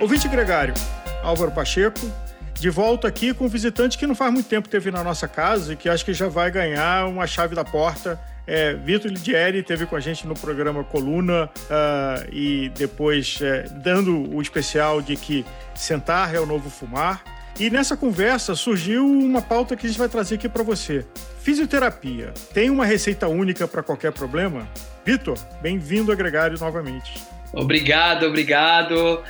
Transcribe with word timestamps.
Ouvinte 0.00 0.26
gregário, 0.28 0.72
Álvaro 1.22 1.50
Pacheco, 1.50 2.00
de 2.54 2.70
volta 2.70 3.06
aqui 3.06 3.34
com 3.34 3.44
um 3.44 3.48
visitante 3.48 3.98
que 3.98 4.06
não 4.06 4.14
faz 4.14 4.32
muito 4.32 4.48
tempo 4.48 4.66
teve 4.66 4.90
na 4.90 5.04
nossa 5.04 5.28
casa 5.28 5.74
e 5.74 5.76
que 5.76 5.90
acho 5.90 6.06
que 6.06 6.14
já 6.14 6.26
vai 6.26 6.50
ganhar 6.50 7.06
uma 7.06 7.26
chave 7.26 7.54
da 7.54 7.66
porta. 7.66 8.18
É, 8.46 8.72
Vitor 8.72 9.10
Lidieri 9.10 9.62
teve 9.62 9.84
com 9.84 9.94
a 9.94 10.00
gente 10.00 10.26
no 10.26 10.34
programa 10.34 10.82
Coluna 10.84 11.44
uh, 11.44 12.26
e 12.32 12.70
depois 12.70 13.40
é, 13.42 13.64
dando 13.74 14.34
o 14.34 14.40
especial 14.40 15.02
de 15.02 15.16
que 15.16 15.44
sentar 15.74 16.34
é 16.34 16.40
o 16.40 16.46
novo 16.46 16.70
fumar. 16.70 17.22
E 17.58 17.68
nessa 17.68 17.94
conversa 17.94 18.54
surgiu 18.54 19.06
uma 19.06 19.42
pauta 19.42 19.76
que 19.76 19.84
a 19.84 19.88
gente 19.88 19.98
vai 19.98 20.08
trazer 20.08 20.36
aqui 20.36 20.48
para 20.48 20.62
você. 20.62 21.04
Fisioterapia 21.42 22.32
tem 22.54 22.70
uma 22.70 22.86
receita 22.86 23.28
única 23.28 23.68
para 23.68 23.82
qualquer 23.82 24.12
problema? 24.12 24.66
Vitor, 25.04 25.36
bem-vindo 25.60 26.10
a 26.10 26.14
Gregário 26.14 26.58
novamente. 26.58 27.20
Obrigado, 27.52 28.26
obrigado. 28.26 29.22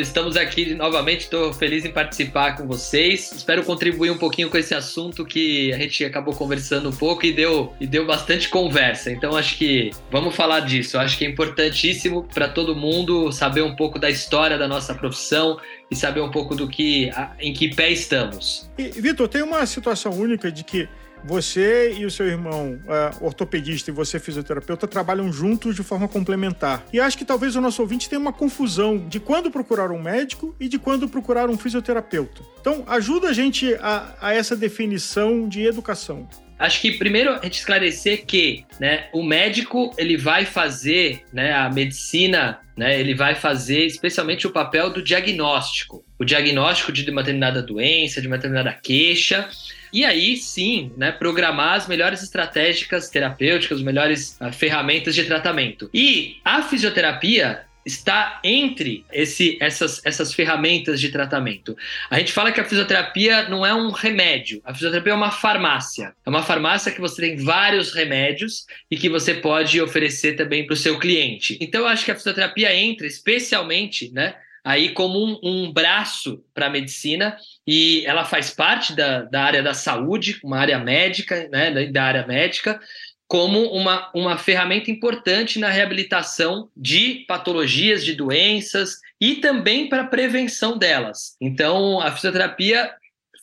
Estamos 0.00 0.36
aqui 0.36 0.74
novamente, 0.74 1.22
estou 1.22 1.52
feliz 1.52 1.84
em 1.84 1.90
participar 1.90 2.56
com 2.56 2.66
vocês. 2.66 3.32
Espero 3.32 3.64
contribuir 3.64 4.10
um 4.10 4.18
pouquinho 4.18 4.48
com 4.48 4.56
esse 4.56 4.72
assunto 4.72 5.24
que 5.24 5.72
a 5.72 5.78
gente 5.78 6.04
acabou 6.04 6.32
conversando 6.34 6.88
um 6.88 6.92
pouco 6.92 7.26
e 7.26 7.32
deu, 7.32 7.74
e 7.80 7.86
deu 7.86 8.06
bastante 8.06 8.48
conversa. 8.48 9.10
Então 9.10 9.36
acho 9.36 9.56
que 9.58 9.90
vamos 10.10 10.36
falar 10.36 10.60
disso. 10.60 10.96
Acho 10.96 11.18
que 11.18 11.24
é 11.24 11.28
importantíssimo 11.28 12.22
para 12.32 12.48
todo 12.48 12.76
mundo 12.76 13.32
saber 13.32 13.62
um 13.62 13.74
pouco 13.74 13.98
da 13.98 14.08
história 14.08 14.56
da 14.56 14.68
nossa 14.68 14.94
profissão 14.94 15.58
e 15.90 15.96
saber 15.96 16.20
um 16.20 16.30
pouco 16.30 16.54
do 16.54 16.68
que 16.68 17.10
em 17.40 17.52
que 17.52 17.74
pé 17.74 17.90
estamos. 17.90 18.70
Vitor, 18.76 19.26
tem 19.26 19.42
uma 19.42 19.66
situação 19.66 20.12
única 20.12 20.52
de 20.52 20.62
que 20.62 20.88
você 21.24 21.94
e 21.96 22.04
o 22.04 22.10
seu 22.10 22.26
irmão 22.26 22.80
uh, 22.84 23.24
ortopedista 23.24 23.90
e 23.90 23.94
você 23.94 24.18
fisioterapeuta 24.18 24.86
trabalham 24.86 25.32
juntos 25.32 25.74
de 25.74 25.82
forma 25.82 26.08
complementar. 26.08 26.84
E 26.92 27.00
acho 27.00 27.18
que 27.18 27.24
talvez 27.24 27.56
o 27.56 27.60
nosso 27.60 27.82
ouvinte 27.82 28.08
tenha 28.08 28.20
uma 28.20 28.32
confusão 28.32 28.98
de 28.98 29.20
quando 29.20 29.50
procurar 29.50 29.90
um 29.90 30.00
médico 30.00 30.54
e 30.58 30.68
de 30.68 30.78
quando 30.78 31.08
procurar 31.08 31.48
um 31.48 31.58
fisioterapeuta. 31.58 32.42
Então, 32.60 32.84
ajuda 32.86 33.28
a 33.28 33.32
gente 33.32 33.74
a, 33.74 34.14
a 34.20 34.34
essa 34.34 34.56
definição 34.56 35.48
de 35.48 35.64
educação. 35.64 36.28
Acho 36.58 36.80
que 36.80 36.92
primeiro 36.92 37.32
a 37.32 37.42
gente 37.42 37.58
esclarecer 37.58 38.24
que 38.24 38.64
né, 38.80 39.08
o 39.12 39.22
médico 39.22 39.94
ele 39.98 40.16
vai 40.16 40.46
fazer 40.46 41.22
né, 41.30 41.52
a 41.52 41.68
medicina, 41.68 42.58
né, 42.76 42.98
ele 42.98 43.14
vai 43.14 43.34
fazer 43.34 43.84
especialmente 43.84 44.46
o 44.46 44.50
papel 44.50 44.90
do 44.90 45.02
diagnóstico. 45.02 46.02
O 46.18 46.24
diagnóstico 46.24 46.92
de 46.92 47.08
uma 47.10 47.22
determinada 47.22 47.62
doença, 47.62 48.22
de 48.22 48.26
uma 48.26 48.36
determinada 48.36 48.72
queixa, 48.72 49.48
e 49.92 50.04
aí 50.04 50.36
sim, 50.36 50.92
né, 50.96 51.12
programar 51.12 51.74
as 51.74 51.86
melhores 51.86 52.22
estratégias 52.22 53.08
terapêuticas, 53.08 53.78
as 53.78 53.84
melhores 53.84 54.38
uh, 54.40 54.52
ferramentas 54.52 55.14
de 55.14 55.24
tratamento. 55.24 55.90
E 55.92 56.40
a 56.44 56.62
fisioterapia 56.62 57.66
está 57.86 58.40
entre 58.42 59.04
esse, 59.12 59.56
essas, 59.60 60.04
essas 60.04 60.34
ferramentas 60.34 61.00
de 61.00 61.08
tratamento. 61.10 61.76
A 62.10 62.18
gente 62.18 62.32
fala 62.32 62.50
que 62.50 62.60
a 62.60 62.64
fisioterapia 62.64 63.48
não 63.48 63.64
é 63.64 63.72
um 63.72 63.90
remédio, 63.90 64.60
a 64.64 64.74
fisioterapia 64.74 65.12
é 65.12 65.16
uma 65.16 65.30
farmácia. 65.30 66.12
É 66.26 66.28
uma 66.28 66.42
farmácia 66.42 66.90
que 66.90 67.00
você 67.00 67.22
tem 67.22 67.36
vários 67.36 67.92
remédios 67.92 68.66
e 68.90 68.96
que 68.96 69.08
você 69.08 69.34
pode 69.34 69.80
oferecer 69.80 70.34
também 70.34 70.66
para 70.66 70.74
o 70.74 70.76
seu 70.76 70.98
cliente. 70.98 71.56
Então 71.60 71.82
eu 71.82 71.86
acho 71.86 72.04
que 72.04 72.10
a 72.10 72.16
fisioterapia 72.16 72.74
entra 72.74 73.06
especialmente, 73.06 74.10
né? 74.12 74.34
Aí 74.66 74.88
como 74.88 75.24
um, 75.24 75.38
um 75.44 75.72
braço 75.72 76.42
para 76.52 76.66
a 76.66 76.70
medicina 76.70 77.36
e 77.64 78.04
ela 78.04 78.24
faz 78.24 78.50
parte 78.50 78.96
da, 78.96 79.22
da 79.22 79.44
área 79.44 79.62
da 79.62 79.72
saúde, 79.72 80.40
uma 80.42 80.58
área 80.58 80.76
médica, 80.76 81.48
né, 81.52 81.86
da 81.86 82.02
área 82.02 82.26
médica, 82.26 82.80
como 83.28 83.60
uma, 83.66 84.10
uma 84.12 84.36
ferramenta 84.36 84.90
importante 84.90 85.60
na 85.60 85.70
reabilitação 85.70 86.68
de 86.76 87.24
patologias, 87.28 88.04
de 88.04 88.14
doenças 88.14 88.98
e 89.20 89.36
também 89.36 89.88
para 89.88 90.02
a 90.02 90.08
prevenção 90.08 90.76
delas. 90.76 91.36
Então, 91.40 92.00
a 92.00 92.10
fisioterapia 92.10 92.92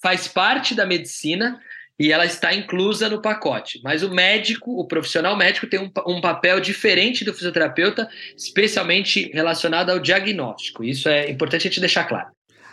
faz 0.02 0.28
parte 0.28 0.76
da 0.76 0.86
medicina, 0.86 1.58
e 2.04 2.12
ela 2.12 2.26
está 2.26 2.54
inclusa 2.54 3.08
no 3.08 3.22
pacote. 3.22 3.80
Mas 3.82 4.04
o 4.04 4.14
médico, 4.14 4.78
o 4.78 4.86
profissional 4.86 5.38
médico, 5.38 5.68
tem 5.68 5.80
um, 5.80 5.90
um, 6.06 6.20
papel 6.20 6.60
diferente 6.60 7.24
do 7.24 7.34
fisioterapeuta, 7.34 8.10
especialmente 8.36 9.32
relacionado 9.34 9.90
ao 9.90 10.00
diagnóstico. 10.00 10.84
Isso 10.84 11.08
é 11.08 11.32
importante 11.32 11.66
a 11.66 11.70
gente 11.70 11.80
deixar 11.80 12.04
claro. 12.04 12.28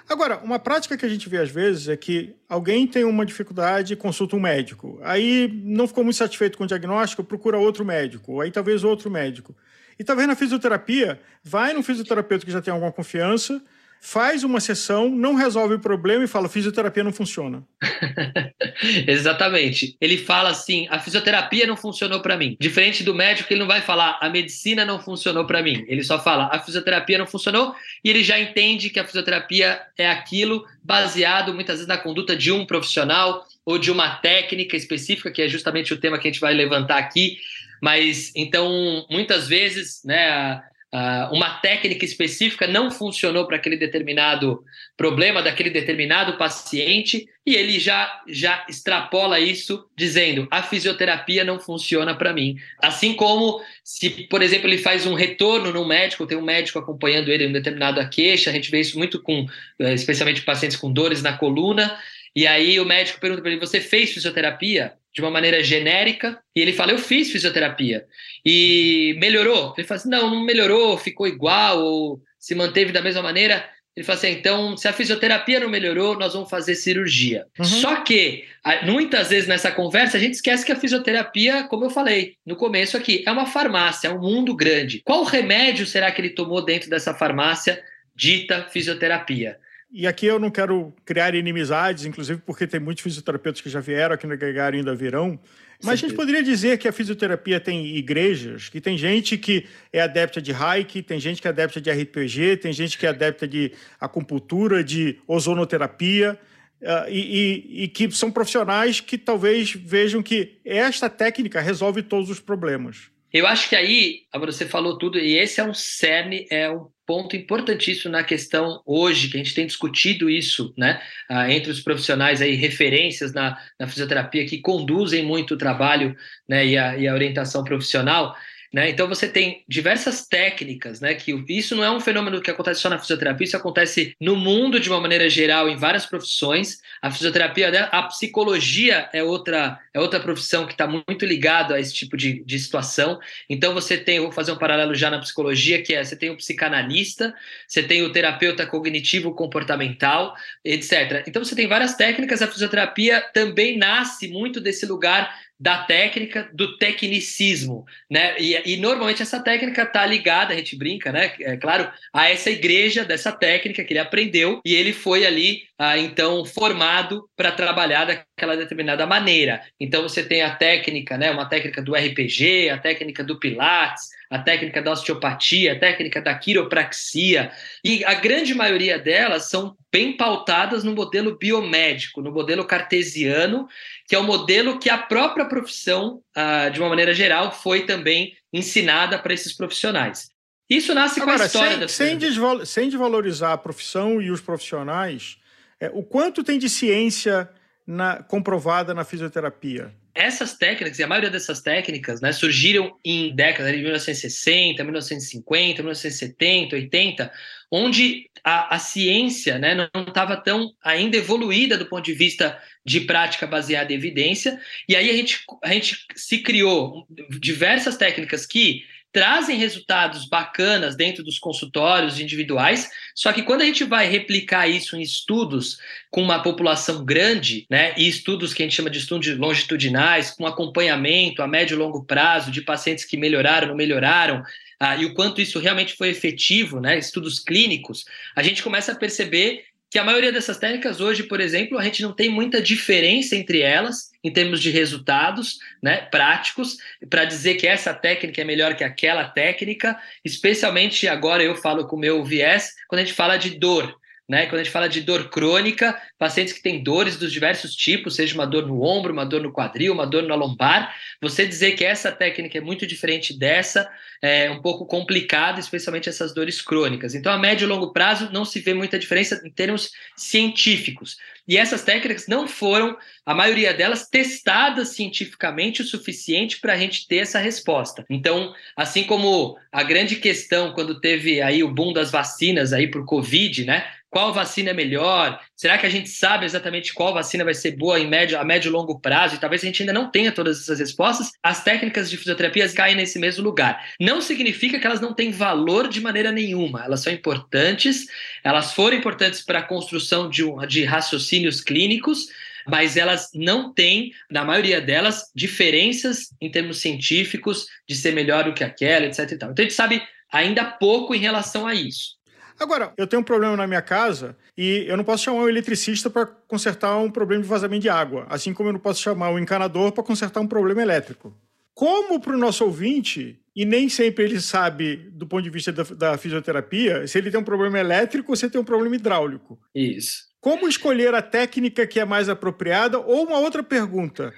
Agora, 0.09 0.39
uma 0.39 0.59
prática 0.59 0.97
que 0.99 1.07
a 1.07 1.09
gente 1.09 1.29
vê 1.29 1.37
às 1.37 1.49
vezes 1.49 1.89
é 1.89 1.97
que 1.97 2.35
alguém 2.49 2.89
tem 2.89 3.05
uma 3.05 3.25
dificuldade 3.25 3.93
e 3.93 3.97
consulta 3.97 4.35
um 4.35 4.41
médico. 4.41 4.99
Aí 5.05 5.49
não 5.63 5.87
ficou 5.87 6.03
muito 6.03 6.17
satisfeito 6.17 6.59
com 6.59 6.65
o 6.65 6.67
diagnóstico, 6.67 7.23
procura 7.23 7.57
outro 7.57 7.85
médico, 7.85 8.41
aí 8.41 8.51
talvez 8.51 8.83
outro 8.83 9.09
médico. 9.09 9.55
E 9.97 10.03
talvez 10.03 10.27
na 10.27 10.35
fisioterapia, 10.35 11.21
vai 11.41 11.73
no 11.73 11.85
fisioterapeuta 11.85 12.45
que 12.45 12.51
já 12.51 12.61
tem 12.61 12.75
alguma 12.75 12.91
confiança, 12.91 13.63
faz 14.01 14.43
uma 14.43 14.61
sessão, 14.61 15.11
não 15.11 15.35
resolve 15.35 15.75
o 15.75 15.79
problema 15.79 16.25
e 16.25 16.29
fala: 16.29 16.49
fisioterapia 16.49 17.05
não 17.05 17.13
funciona. 17.13 17.63
Exatamente. 19.07 19.97
Ele 20.01 20.17
fala 20.17 20.51
assim: 20.51 20.89
a 20.91 20.99
fisioterapia 20.99 21.67
não 21.67 21.77
funcionou 21.77 22.21
para 22.21 22.37
mim. 22.37 22.57
Diferente 22.59 23.05
do 23.05 23.15
médico, 23.15 23.53
ele 23.53 23.61
não 23.61 23.67
vai 23.67 23.83
falar: 23.83 24.19
a 24.21 24.31
medicina 24.31 24.85
não 24.85 24.99
funcionou 24.99 25.47
para 25.47 25.63
mim. 25.63 25.85
Ele 25.87 26.03
só 26.03 26.19
fala: 26.19 26.49
a 26.51 26.59
fisioterapia 26.59 27.19
não 27.19 27.27
funcionou 27.27 27.75
e 28.03 28.09
ele 28.09 28.25
já 28.25 28.41
entende 28.41 28.89
que 28.89 28.99
a 28.99 29.05
fisioterapia 29.05 29.81
é 29.99 30.09
aquilo 30.09 30.65
baseado 30.83 31.53
muitas 31.53 31.77
vezes 31.77 31.89
na 31.89 31.99
conduta 31.99 32.35
de 32.35 32.51
um 32.51 32.65
profissional 32.65 33.47
ou 33.67 33.79
de 33.79 33.91
uma 33.91 34.17
técnica 34.17 34.77
específica, 34.77 35.31
que 35.31 35.43
é 35.43 35.49
justamente 35.49 35.93
o 35.93 36.01
tema 36.01 36.19
que 36.19 36.27
a 36.27 36.31
gente 36.31 36.41
vai 36.41 36.55
levantar 36.55 36.97
aqui. 36.97 37.37
Mas 37.83 38.33
então, 38.35 39.07
muitas 39.11 39.47
vezes, 39.47 40.03
né, 40.05 40.63
Uh, 40.93 41.33
uma 41.33 41.51
técnica 41.61 42.05
específica 42.05 42.67
não 42.67 42.91
funcionou 42.91 43.47
para 43.47 43.57
aquele 43.57 43.77
determinado 43.77 44.65
problema 44.97 45.41
daquele 45.41 45.71
determinado 45.71 46.37
paciente 46.37 47.29
e 47.47 47.55
ele 47.55 47.79
já 47.79 48.23
já 48.27 48.67
extrapola 48.69 49.39
isso 49.39 49.89
dizendo 49.97 50.49
a 50.51 50.65
fisioterapia 50.65 51.45
não 51.45 51.61
funciona 51.61 52.13
para 52.13 52.33
mim 52.33 52.57
assim 52.83 53.15
como 53.15 53.63
se 53.85 54.11
por 54.29 54.43
exemplo 54.43 54.69
ele 54.69 54.79
faz 54.79 55.07
um 55.07 55.15
retorno 55.15 55.73
no 55.73 55.87
médico 55.87 56.27
tem 56.27 56.37
um 56.37 56.43
médico 56.43 56.81
acompanhando 56.81 57.31
ele 57.31 57.45
em 57.45 57.51
um 57.51 57.53
determinada 57.53 58.09
queixa 58.09 58.51
a 58.51 58.53
gente 58.53 58.69
vê 58.69 58.81
isso 58.81 58.99
muito 58.99 59.23
com 59.23 59.47
eh, 59.79 59.95
especialmente 59.95 60.43
pacientes 60.43 60.77
com 60.77 60.93
dores 60.93 61.23
na 61.23 61.35
coluna 61.35 61.97
e 62.35 62.47
aí 62.47 62.79
o 62.79 62.85
médico 62.85 63.21
pergunta 63.21 63.43
para 63.43 63.51
ele: 63.51 63.61
Você 63.61 63.81
fez 63.81 64.13
fisioterapia? 64.13 64.95
De 65.13 65.21
uma 65.21 65.31
maneira 65.31 65.63
genérica. 65.63 66.39
E 66.55 66.61
ele 66.61 66.73
fala: 66.73 66.93
Eu 66.93 66.99
fiz 66.99 67.31
fisioterapia. 67.31 68.05
E 68.45 69.17
melhorou? 69.19 69.75
Ele 69.77 69.87
fala 69.87 70.01
assim: 70.01 70.09
Não, 70.09 70.31
não 70.31 70.45
melhorou, 70.45 70.97
ficou 70.97 71.27
igual, 71.27 71.81
ou 71.81 72.21
se 72.39 72.55
manteve 72.55 72.93
da 72.93 73.03
mesma 73.03 73.23
maneira. 73.23 73.69
Ele 73.97 74.07
fala 74.07 74.19
assim: 74.19 74.31
Então, 74.31 74.77
se 74.77 74.89
a 74.89 74.93
fisioterapia 74.93 75.61
não 75.61 75.69
melhorou, 75.69 76.19
nós 76.19 76.33
vamos 76.33 76.49
fazer 76.49 76.75
cirurgia. 76.75 77.47
Uhum. 77.59 77.65
Só 77.65 77.97
que, 78.03 78.45
muitas 78.85 79.31
vezes 79.31 79.49
nessa 79.49 79.71
conversa, 79.71 80.17
a 80.17 80.21
gente 80.21 80.35
esquece 80.35 80.65
que 80.65 80.73
a 80.73 80.77
fisioterapia, 80.77 81.65
como 81.65 81.85
eu 81.85 81.91
falei 81.91 82.37
no 82.47 82.57
começo 82.57 82.97
aqui, 82.97 83.23
é 83.27 83.31
uma 83.31 83.47
farmácia, 83.47 84.09
é 84.09 84.13
um 84.13 84.21
mundo 84.21 84.55
grande. 84.55 85.03
Qual 85.05 85.25
remédio 85.25 85.85
será 85.87 86.11
que 86.11 86.21
ele 86.21 86.31
tomou 86.31 86.65
dentro 86.65 86.89
dessa 86.89 87.13
farmácia 87.13 87.83
dita 88.15 88.67
fisioterapia? 88.71 89.59
E 89.93 90.07
aqui 90.07 90.27
eu 90.27 90.39
não 90.39 90.51
quero 90.51 90.95
criar 91.05 91.35
inimizades, 91.35 92.05
inclusive 92.05 92.41
porque 92.47 92.67
tem 92.67 92.79
muitos 92.79 93.03
fisioterapeutas 93.03 93.61
que 93.61 93.69
já 93.69 93.81
vieram 93.81 94.15
aqui 94.15 94.27
no 94.27 94.37
Gregário 94.37 94.77
e 94.77 94.79
ainda 94.79 94.95
virão. 94.95 95.39
Mas 95.83 95.95
a 95.95 95.97
gente 95.97 96.15
poderia 96.15 96.43
dizer 96.43 96.79
que 96.79 96.87
a 96.87 96.93
fisioterapia 96.93 97.59
tem 97.59 97.97
igrejas, 97.97 98.69
que 98.69 98.81
tem 98.81 98.97
gente 98.97 99.37
que 99.37 99.67
é 99.93 100.01
adepta 100.01 100.41
de 100.41 100.53
Reiki, 100.53 101.03
tem 101.03 101.19
gente 101.19 101.43
que 101.43 101.49
é 101.49 101.51
adepta 101.51 101.81
de 101.81 101.91
RPG, 101.91 102.59
tem 102.59 102.73
gente 102.73 102.97
que 102.97 103.07
é 103.07 103.09
adepta 103.09 103.49
de 103.49 103.73
acupuntura, 103.99 104.85
de 104.85 105.19
ozonoterapia, 105.27 106.39
uh, 106.83 107.09
e, 107.09 107.75
e, 107.75 107.85
e 107.85 107.89
que 107.89 108.11
são 108.13 108.31
profissionais 108.31 109.01
que 109.01 109.19
talvez 109.19 109.73
vejam 109.73 110.23
que 110.23 110.59
esta 110.65 111.09
técnica 111.09 111.61
resolve 111.61 112.03
todos 112.03 112.31
os 112.31 112.39
problemas. 112.39 113.11
Eu 113.33 113.47
acho 113.47 113.69
que 113.69 113.77
aí, 113.77 114.23
você 114.35 114.67
falou 114.67 114.99
tudo, 114.99 115.19
e 115.19 115.39
esse 115.39 115.61
é 115.61 115.65
um 115.65 115.73
cerne, 115.73 116.47
é 116.51 116.69
um 116.71 116.89
ponto 117.07 117.37
importantíssimo 117.37 118.11
na 118.11 118.25
questão 118.25 118.83
hoje, 118.85 119.29
que 119.29 119.37
a 119.37 119.39
gente 119.39 119.55
tem 119.55 119.67
discutido 119.67 120.29
isso, 120.29 120.75
né, 120.77 121.01
ah, 121.29 121.51
entre 121.51 121.71
os 121.71 121.81
profissionais 121.81 122.43
aí, 122.43 122.55
referências 122.55 123.33
na, 123.33 123.57
na 123.79 123.87
fisioterapia 123.87 124.47
que 124.47 124.59
conduzem 124.59 125.25
muito 125.25 125.55
o 125.55 125.59
trabalho, 125.59 126.17
né, 126.49 126.67
e 126.67 126.77
a, 126.77 126.97
e 126.97 127.07
a 127.07 127.15
orientação 127.15 127.63
profissional, 127.63 128.37
né? 128.73 128.89
Então 128.89 129.09
você 129.09 129.29
tem 129.29 129.65
diversas 129.69 130.27
técnicas, 130.27 131.01
né? 131.01 131.15
Que 131.15 131.33
isso 131.49 131.75
não 131.75 131.83
é 131.83 131.91
um 131.91 131.99
fenômeno 131.99 132.41
que 132.41 132.51
acontece 132.51 132.81
só 132.81 132.89
na 132.89 132.99
fisioterapia, 132.99 133.45
isso 133.45 133.57
acontece 133.57 134.15
no 134.21 134.37
mundo 134.37 134.79
de 134.79 134.89
uma 134.89 135.01
maneira 135.01 135.29
geral, 135.29 135.69
em 135.69 135.77
várias 135.77 136.07
profissões. 136.07 136.79
A 137.03 137.11
fisioterapia, 137.11 137.71
né? 137.71 137.89
a 137.91 138.03
psicologia 138.05 139.09
é 139.13 139.25
outra, 139.25 139.79
é 139.93 139.99
outra 139.99 140.21
profissão 140.21 140.67
que 140.67 140.73
está 140.73 140.87
muito 140.87 141.27
ligada 141.27 141.75
a 141.75 141.81
esse 141.81 141.93
tipo 141.93 142.17
de, 142.17 142.45
de 142.45 142.59
situação. 142.61 143.19
Então 143.49 143.75
você 143.75 143.99
tem, 143.99 144.21
vou 144.21 144.31
fazer 144.31 144.53
um 144.53 144.59
paralelo 144.59 144.95
já 144.95 145.11
na 145.11 145.19
psicologia, 145.19 145.83
que 145.83 145.93
é 145.93 146.05
você 146.05 146.15
tem 146.15 146.31
o 146.31 146.37
psicanalista, 146.37 147.35
você 147.67 147.83
tem 147.83 148.03
o 148.03 148.13
terapeuta 148.13 148.65
cognitivo 148.67 149.35
comportamental, 149.35 150.33
etc. 150.65 151.25
Então 151.27 151.43
você 151.45 151.57
tem 151.57 151.67
várias 151.67 151.97
técnicas, 151.97 152.41
a 152.41 152.47
fisioterapia 152.47 153.21
também 153.35 153.77
nasce 153.77 154.29
muito 154.29 154.61
desse 154.61 154.87
lugar 154.87 155.35
da 155.61 155.85
técnica, 155.85 156.49
do 156.55 156.79
tecnicismo, 156.79 157.85
né? 158.11 158.35
E, 158.39 158.73
e 158.73 158.77
normalmente 158.79 159.21
essa 159.21 159.43
técnica 159.43 159.83
está 159.83 160.07
ligada, 160.07 160.55
a 160.55 160.57
gente 160.57 160.75
brinca, 160.75 161.13
né? 161.13 161.35
É 161.41 161.57
claro, 161.59 161.93
a 162.15 162.31
essa 162.31 162.51
igreja 162.51 163.05
dessa 163.05 163.31
técnica 163.31 163.85
que 163.85 163.93
ele 163.93 164.01
aprendeu 164.01 164.63
e 164.65 164.75
ele 164.75 164.95
foi 164.95 165.27
ali 165.27 165.65
ah, 165.79 165.99
então 165.99 166.47
formado 166.47 167.29
para 167.37 167.53
trabalhar 167.53 168.07
daquela 168.07 168.57
determinada 168.57 169.07
maneira. 169.07 169.61
Então 169.79 170.03
você 170.03 170.23
tem 170.23 170.41
a 170.41 170.55
técnica, 170.57 171.19
né? 171.19 171.31
Uma 171.31 171.47
técnica 171.47 171.83
do 171.83 171.95
RPG, 171.95 172.71
a 172.71 172.79
técnica 172.79 173.23
do 173.23 173.39
Pilates, 173.39 174.09
a 174.31 174.39
técnica 174.39 174.81
da 174.81 174.93
osteopatia, 174.93 175.73
a 175.73 175.79
técnica 175.79 176.23
da 176.23 176.33
quiropraxia, 176.33 177.51
e 177.85 178.05
a 178.05 178.15
grande 178.15 178.55
maioria 178.55 178.97
delas 178.97 179.51
são 179.51 179.77
bem 179.93 180.17
pautadas 180.17 180.85
no 180.85 180.95
modelo 180.95 181.37
biomédico, 181.37 182.23
no 182.23 182.31
modelo 182.31 182.65
cartesiano, 182.65 183.67
que 184.07 184.15
é 184.15 184.19
o 184.19 184.23
modelo 184.23 184.79
que 184.79 184.89
a 184.89 184.97
própria 184.97 185.47
profissão, 185.47 186.23
ah, 186.35 186.69
de 186.69 186.79
uma 186.79 186.89
maneira 186.89 187.13
geral, 187.13 187.51
foi 187.51 187.85
também 187.85 188.37
ensinada 188.53 189.19
para 189.19 189.35
esses 189.35 189.53
profissionais. 189.53 190.31
Isso 190.69 190.95
nasce 190.95 191.21
Agora, 191.21 191.39
com 191.39 191.43
a 191.43 191.47
história 191.47 191.71
sem, 191.71 191.81
da 191.81 191.89
sem, 191.89 192.17
desval 192.17 192.65
sem 192.65 192.89
desvalorizar 192.89 193.51
a 193.51 193.59
profissão 193.59 194.23
e 194.23 194.31
os 194.31 194.41
profissionais, 194.41 195.39
é, 195.81 195.91
o 195.93 196.05
quanto 196.05 196.45
tem 196.45 196.57
de 196.57 196.71
ciência 196.71 197.51
na, 197.85 198.23
comprovada 198.23 198.95
na 198.95 199.05
fisioterapia? 199.05 199.93
Essas 200.15 200.57
técnicas, 200.57 200.99
e 200.99 201.03
a 201.03 201.07
maioria 201.07 201.31
dessas 201.31 201.61
técnicas, 201.61 202.21
né, 202.21 202.33
surgiram 202.33 202.97
em 203.05 203.35
décadas 203.35 203.73
de 203.73 203.79
1960, 203.79 204.83
1950, 204.83 205.83
1970, 205.83 206.77
80, 206.77 207.33
onde 207.71 208.29
a, 208.43 208.75
a 208.75 208.79
ciência 208.79 209.59
né, 209.59 209.75
não 209.75 210.03
estava 210.03 210.37
tão 210.37 210.73
ainda 210.83 211.17
evoluída 211.17 211.77
do 211.77 211.87
ponto 211.87 212.05
de 212.05 212.13
vista 212.13 212.59
de 212.85 213.01
prática 213.01 213.47
baseada 213.47 213.93
em 213.93 213.97
evidência, 213.97 214.61
e 214.89 214.97
aí 214.97 215.11
a 215.11 215.15
gente, 215.15 215.45
a 215.63 215.73
gente 215.73 216.05
se 216.17 216.39
criou 216.39 217.07
diversas 217.29 217.97
técnicas 217.97 218.47
que 218.47 218.85
trazem 219.13 219.57
resultados 219.57 220.29
bacanas 220.29 220.97
dentro 220.97 221.25
dos 221.25 221.39
consultórios 221.39 222.21
individuais, 222.21 222.89
só 223.15 223.33
que 223.33 223.43
quando 223.43 223.63
a 223.63 223.65
gente 223.65 223.85
vai 223.85 224.07
replicar 224.09 224.69
isso 224.69 224.97
em 224.97 225.03
estudos 225.03 225.79
com 226.11 226.23
uma 226.23 226.43
população 226.43 227.05
grande, 227.05 227.67
né, 227.69 227.93
e 227.97 228.09
estudos 228.09 228.55
que 228.55 228.63
a 228.63 228.67
gente 228.67 228.77
chama 228.77 228.91
de 228.91 228.99
estudos 228.99 229.37
longitudinais, 229.37 230.31
com 230.31 230.47
acompanhamento 230.47 231.43
a 231.43 231.49
médio 231.49 231.75
e 231.75 231.79
longo 231.79 232.05
prazo 232.05 232.51
de 232.51 232.63
pacientes 232.63 233.05
que 233.05 233.17
melhoraram, 233.17 233.69
não 233.69 233.77
melhoraram, 233.77 234.43
ah, 234.79 234.97
e 234.97 235.05
o 235.05 235.15
quanto 235.15 235.41
isso 235.41 235.59
realmente 235.59 235.95
foi 235.95 236.09
efetivo, 236.09 236.81
né, 236.81 236.99
estudos 236.99 237.39
clínicos, 237.39 238.05
a 238.35 238.43
gente 238.43 238.63
começa 238.63 238.93
a 238.93 238.97
perceber 238.97 239.65
que 239.91 239.99
a 239.99 240.05
maioria 240.05 240.33
dessas 240.33 240.57
técnicas 240.57 241.01
hoje, 241.01 241.25
por 241.25 241.41
exemplo, 241.41 241.77
a 241.77 241.83
gente 241.83 242.01
não 242.01 242.13
tem 242.13 242.29
muita 242.29 242.63
diferença 242.63 243.35
entre 243.35 243.61
elas 243.61 244.11
em 244.23 244.33
termos 244.33 244.61
de 244.61 244.71
resultados 244.71 245.59
né, 245.83 246.03
práticos, 246.11 246.77
para 247.09 247.25
dizer 247.25 247.57
que 247.57 247.67
essa 247.67 247.93
técnica 247.93 248.41
é 248.41 248.45
melhor 248.45 248.77
que 248.77 248.85
aquela 248.85 249.25
técnica, 249.25 249.99
especialmente 250.25 251.09
agora 251.09 251.43
eu 251.43 251.57
falo 251.57 251.89
com 251.89 251.97
o 251.97 251.99
meu 251.99 252.23
viés, 252.23 252.71
quando 252.87 253.01
a 253.01 253.05
gente 253.05 253.15
fala 253.15 253.37
de 253.37 253.59
dor. 253.59 253.99
Né? 254.31 254.47
Quando 254.47 254.61
a 254.61 254.63
gente 254.63 254.73
fala 254.73 254.89
de 254.89 255.01
dor 255.01 255.29
crônica, 255.29 256.01
pacientes 256.17 256.55
que 256.55 256.63
têm 256.63 256.85
dores 256.85 257.17
dos 257.17 257.33
diversos 257.33 257.75
tipos, 257.75 258.15
seja 258.15 258.33
uma 258.33 258.47
dor 258.47 258.65
no 258.65 258.81
ombro, 258.81 259.13
uma 259.13 259.27
dor 259.27 259.43
no 259.43 259.53
quadril, 259.53 259.93
uma 259.93 260.07
dor 260.07 260.23
na 260.23 260.37
lombar, 260.37 260.95
você 261.21 261.45
dizer 261.45 261.73
que 261.73 261.85
essa 261.85 262.13
técnica 262.13 262.57
é 262.57 262.61
muito 262.61 262.87
diferente 262.87 263.37
dessa 263.37 263.91
é 264.23 264.51
um 264.51 264.61
pouco 264.61 264.85
complicado, 264.85 265.59
especialmente 265.59 266.09
essas 266.09 266.35
dores 266.35 266.61
crônicas. 266.61 267.15
Então, 267.15 267.33
a 267.33 267.39
médio 267.39 267.65
e 267.65 267.69
longo 267.69 267.93
prazo 267.93 268.31
não 268.31 268.45
se 268.45 268.61
vê 268.61 268.75
muita 268.75 268.99
diferença 268.99 269.41
em 269.45 269.51
termos 269.51 269.91
científicos. 270.15 271.17
E 271.49 271.57
essas 271.57 271.83
técnicas 271.83 272.29
não 272.29 272.47
foram, 272.47 272.97
a 273.25 273.35
maioria 273.35 273.73
delas, 273.73 274.07
testadas 274.09 274.89
cientificamente 274.91 275.81
o 275.81 275.87
suficiente 275.87 276.61
para 276.61 276.75
a 276.75 276.77
gente 276.77 277.09
ter 277.09 277.17
essa 277.17 277.39
resposta. 277.39 278.05
Então, 278.11 278.55
assim 278.77 279.05
como 279.05 279.57
a 279.73 279.83
grande 279.83 280.17
questão 280.17 280.73
quando 280.75 281.01
teve 281.01 281.41
aí 281.41 281.65
o 281.65 281.73
boom 281.73 281.93
das 281.93 282.11
vacinas 282.11 282.73
aí 282.73 282.89
por 282.89 283.07
Covid, 283.07 283.65
né? 283.65 283.87
Qual 284.11 284.35
vacina 284.35 284.71
é 284.71 284.75
melhor? 284.75 285.41
Será 285.55 285.79
que 285.79 285.87
a 285.87 285.89
gente 285.89 286.09
sabe 286.09 286.45
exatamente 286.45 286.93
qual 286.93 287.15
vacina 287.15 287.45
vai 287.45 287.55
ser 287.55 287.77
boa 287.77 287.99
em 287.99 288.09
médio, 288.09 288.39
a 288.39 288.45
médio 288.45 288.69
e 288.69 288.73
longo 288.73 288.99
prazo? 288.99 289.37
E 289.37 289.39
talvez 289.39 289.63
a 289.63 289.67
gente 289.67 289.83
ainda 289.83 289.93
não 289.93 290.11
tenha 290.11 290.33
todas 290.33 290.61
essas 290.61 290.81
respostas. 290.81 291.31
As 291.41 291.63
técnicas 291.63 292.11
de 292.11 292.17
fisioterapia 292.17 292.69
caem 292.73 292.97
nesse 292.97 293.21
mesmo 293.21 293.45
lugar. 293.45 293.87
Não 294.01 294.21
significa 294.21 294.81
que 294.81 294.87
elas 294.87 295.01
não 295.01 295.15
têm 295.15 295.31
valor 295.31 295.89
de 295.89 296.01
maneira 296.01 296.33
nenhuma. 296.33 296.85
Elas 296.85 297.01
são 297.01 297.13
importantes, 297.13 298.07
elas 298.43 298.75
foram 298.75 298.97
importantes 298.97 299.43
para 299.43 299.61
a 299.61 299.63
construção 299.63 300.29
de, 300.29 300.45
um, 300.45 300.59
de 300.67 300.85
raciocínios 300.85 301.61
clínicos, 301.61 302.27
mas 302.67 302.97
elas 302.97 303.31
não 303.33 303.73
têm, 303.73 304.13
na 304.29 304.45
maioria 304.45 304.81
delas, 304.81 305.31
diferenças 305.35 306.35
em 306.41 306.51
termos 306.51 306.79
científicos 306.79 307.67
de 307.89 307.95
ser 307.95 308.13
melhor 308.13 308.45
do 308.45 308.55
que 308.55 308.65
aquela, 308.65 309.07
etc. 309.07 309.31
Então 309.33 309.55
a 309.57 309.63
gente 309.63 309.73
sabe 309.73 310.03
ainda 310.33 310.65
pouco 310.65 311.15
em 311.15 311.19
relação 311.19 311.67
a 311.67 311.75
isso. 311.75 312.20
Agora, 312.61 312.93
eu 312.99 313.07
tenho 313.07 313.23
um 313.23 313.25
problema 313.25 313.57
na 313.57 313.67
minha 313.67 313.81
casa 313.81 314.37
e 314.57 314.85
eu 314.87 314.95
não 314.95 315.03
posso 315.03 315.25
chamar 315.25 315.39
um 315.39 315.49
eletricista 315.49 316.11
para 316.11 316.27
consertar 316.27 316.95
um 316.99 317.11
problema 317.11 317.43
de 317.43 317.49
vazamento 317.49 317.81
de 317.81 317.89
água, 317.89 318.27
assim 318.29 318.53
como 318.53 318.69
eu 318.69 318.75
não 318.75 318.81
posso 318.81 319.01
chamar 319.01 319.31
um 319.31 319.39
encanador 319.39 319.93
para 319.93 320.05
consertar 320.05 320.41
um 320.41 320.47
problema 320.47 320.83
elétrico. 320.83 321.35
Como 321.73 322.21
para 322.21 322.35
o 322.35 322.39
nosso 322.39 322.63
ouvinte, 322.63 323.41
e 323.57 323.65
nem 323.65 323.89
sempre 323.89 324.25
ele 324.25 324.39
sabe, 324.39 324.97
do 324.97 325.27
ponto 325.27 325.43
de 325.43 325.49
vista 325.49 325.73
da, 325.73 325.83
da, 325.85 326.19
fisioterapia, 326.19 327.07
se 327.07 327.17
ele 327.17 327.31
tem 327.31 327.41
um 327.41 327.45
problema 327.45 327.79
elétrico 327.79 328.33
ou 328.33 328.37
se 328.37 328.45
ele 328.45 328.53
tem 328.53 328.61
um 328.61 328.65
problema 328.65 328.95
hidráulico. 328.95 329.59
Isso. 329.75 330.29
Como 330.39 330.69
escolher 330.69 331.15
a 331.15 331.23
técnica 331.23 331.87
que 331.87 331.99
é 331.99 332.05
mais 332.05 332.29
apropriada? 332.29 332.99
Ou 332.99 333.27
uma 333.27 333.39
outra 333.39 333.63
pergunta. 333.63 334.35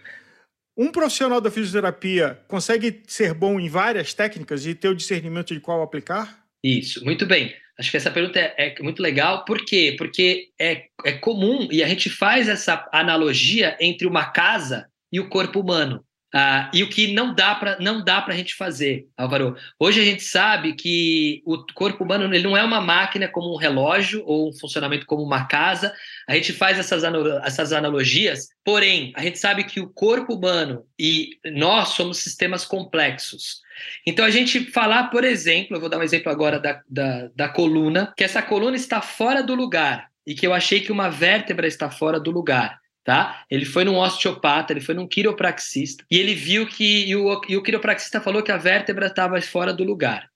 Um 0.76 0.92
profissional 0.92 1.40
da 1.40 1.50
fisioterapia 1.50 2.40
consegue 2.46 3.02
ser 3.08 3.34
bom 3.34 3.58
em 3.58 3.68
várias 3.68 4.14
técnicas 4.14 4.64
e 4.64 4.74
ter 4.76 4.88
o 4.88 4.94
discernimento 4.94 5.52
de 5.52 5.60
qual 5.60 5.82
aplicar? 5.82 6.46
Isso, 6.62 7.04
muito 7.04 7.26
bem. 7.26 7.52
Acho 7.78 7.90
que 7.90 7.96
essa 7.96 8.10
pergunta 8.10 8.38
é, 8.38 8.54
é, 8.58 8.82
muito 8.82 9.02
legal. 9.02 9.44
Por 9.44 9.64
quê? 9.64 9.94
Porque 9.98 10.48
é, 10.60 10.84
é 11.04 11.12
comum 11.12 11.68
e 11.70 11.82
a 11.82 11.88
gente 11.88 12.10
faz 12.10 12.48
essa 12.48 12.88
analogia 12.92 13.76
entre 13.80 14.06
uma 14.06 14.30
casa 14.30 14.86
e 15.10 15.18
o 15.18 15.28
corpo 15.28 15.60
humano. 15.60 16.04
Ah, 16.34 16.70
e 16.72 16.82
o 16.82 16.88
que 16.88 17.12
não 17.12 17.34
dá 17.34 17.54
para 17.54 17.78
não 17.78 18.02
dá 18.02 18.22
para 18.22 18.32
a 18.32 18.36
gente 18.36 18.54
fazer, 18.54 19.06
Álvaro. 19.18 19.54
Hoje 19.78 20.00
a 20.00 20.04
gente 20.04 20.22
sabe 20.22 20.72
que 20.72 21.42
o 21.44 21.62
corpo 21.74 22.04
humano 22.04 22.24
ele 22.24 22.42
não 22.42 22.56
é 22.56 22.64
uma 22.64 22.80
máquina 22.80 23.28
como 23.28 23.52
um 23.52 23.58
relógio 23.58 24.22
ou 24.24 24.48
um 24.48 24.52
funcionamento 24.54 25.04
como 25.04 25.22
uma 25.22 25.44
casa. 25.44 25.92
A 26.26 26.34
gente 26.34 26.54
faz 26.54 26.78
essas, 26.78 27.02
essas 27.44 27.72
analogias, 27.74 28.48
porém 28.64 29.12
a 29.14 29.20
gente 29.20 29.38
sabe 29.38 29.64
que 29.64 29.78
o 29.78 29.90
corpo 29.90 30.32
humano 30.32 30.86
e 30.98 31.38
nós 31.44 31.88
somos 31.90 32.16
sistemas 32.16 32.64
complexos. 32.64 33.60
Então 34.06 34.24
a 34.24 34.30
gente 34.30 34.70
falar, 34.70 35.10
por 35.10 35.24
exemplo, 35.24 35.76
eu 35.76 35.80
vou 35.80 35.90
dar 35.90 35.98
um 35.98 36.02
exemplo 36.02 36.32
agora 36.32 36.58
da, 36.58 36.80
da, 36.88 37.28
da 37.36 37.48
coluna, 37.50 38.10
que 38.16 38.24
essa 38.24 38.40
coluna 38.40 38.76
está 38.76 39.02
fora 39.02 39.42
do 39.42 39.54
lugar 39.54 40.08
e 40.26 40.34
que 40.34 40.46
eu 40.46 40.54
achei 40.54 40.80
que 40.80 40.92
uma 40.92 41.10
vértebra 41.10 41.66
está 41.66 41.90
fora 41.90 42.18
do 42.18 42.30
lugar 42.30 42.81
tá? 43.04 43.44
Ele 43.50 43.64
foi 43.64 43.84
num 43.84 43.96
osteopata, 43.96 44.72
ele 44.72 44.80
foi 44.80 44.94
num 44.94 45.06
quiropraxista 45.06 46.04
e 46.10 46.18
ele 46.18 46.34
viu 46.34 46.66
que 46.66 47.06
e 47.06 47.16
o, 47.16 47.40
e 47.48 47.56
o 47.56 47.62
quiropraxista 47.62 48.20
falou 48.20 48.42
que 48.42 48.52
a 48.52 48.56
vértebra 48.56 49.06
estava 49.06 49.40
fora 49.40 49.72
do 49.72 49.84
lugar. 49.84 50.30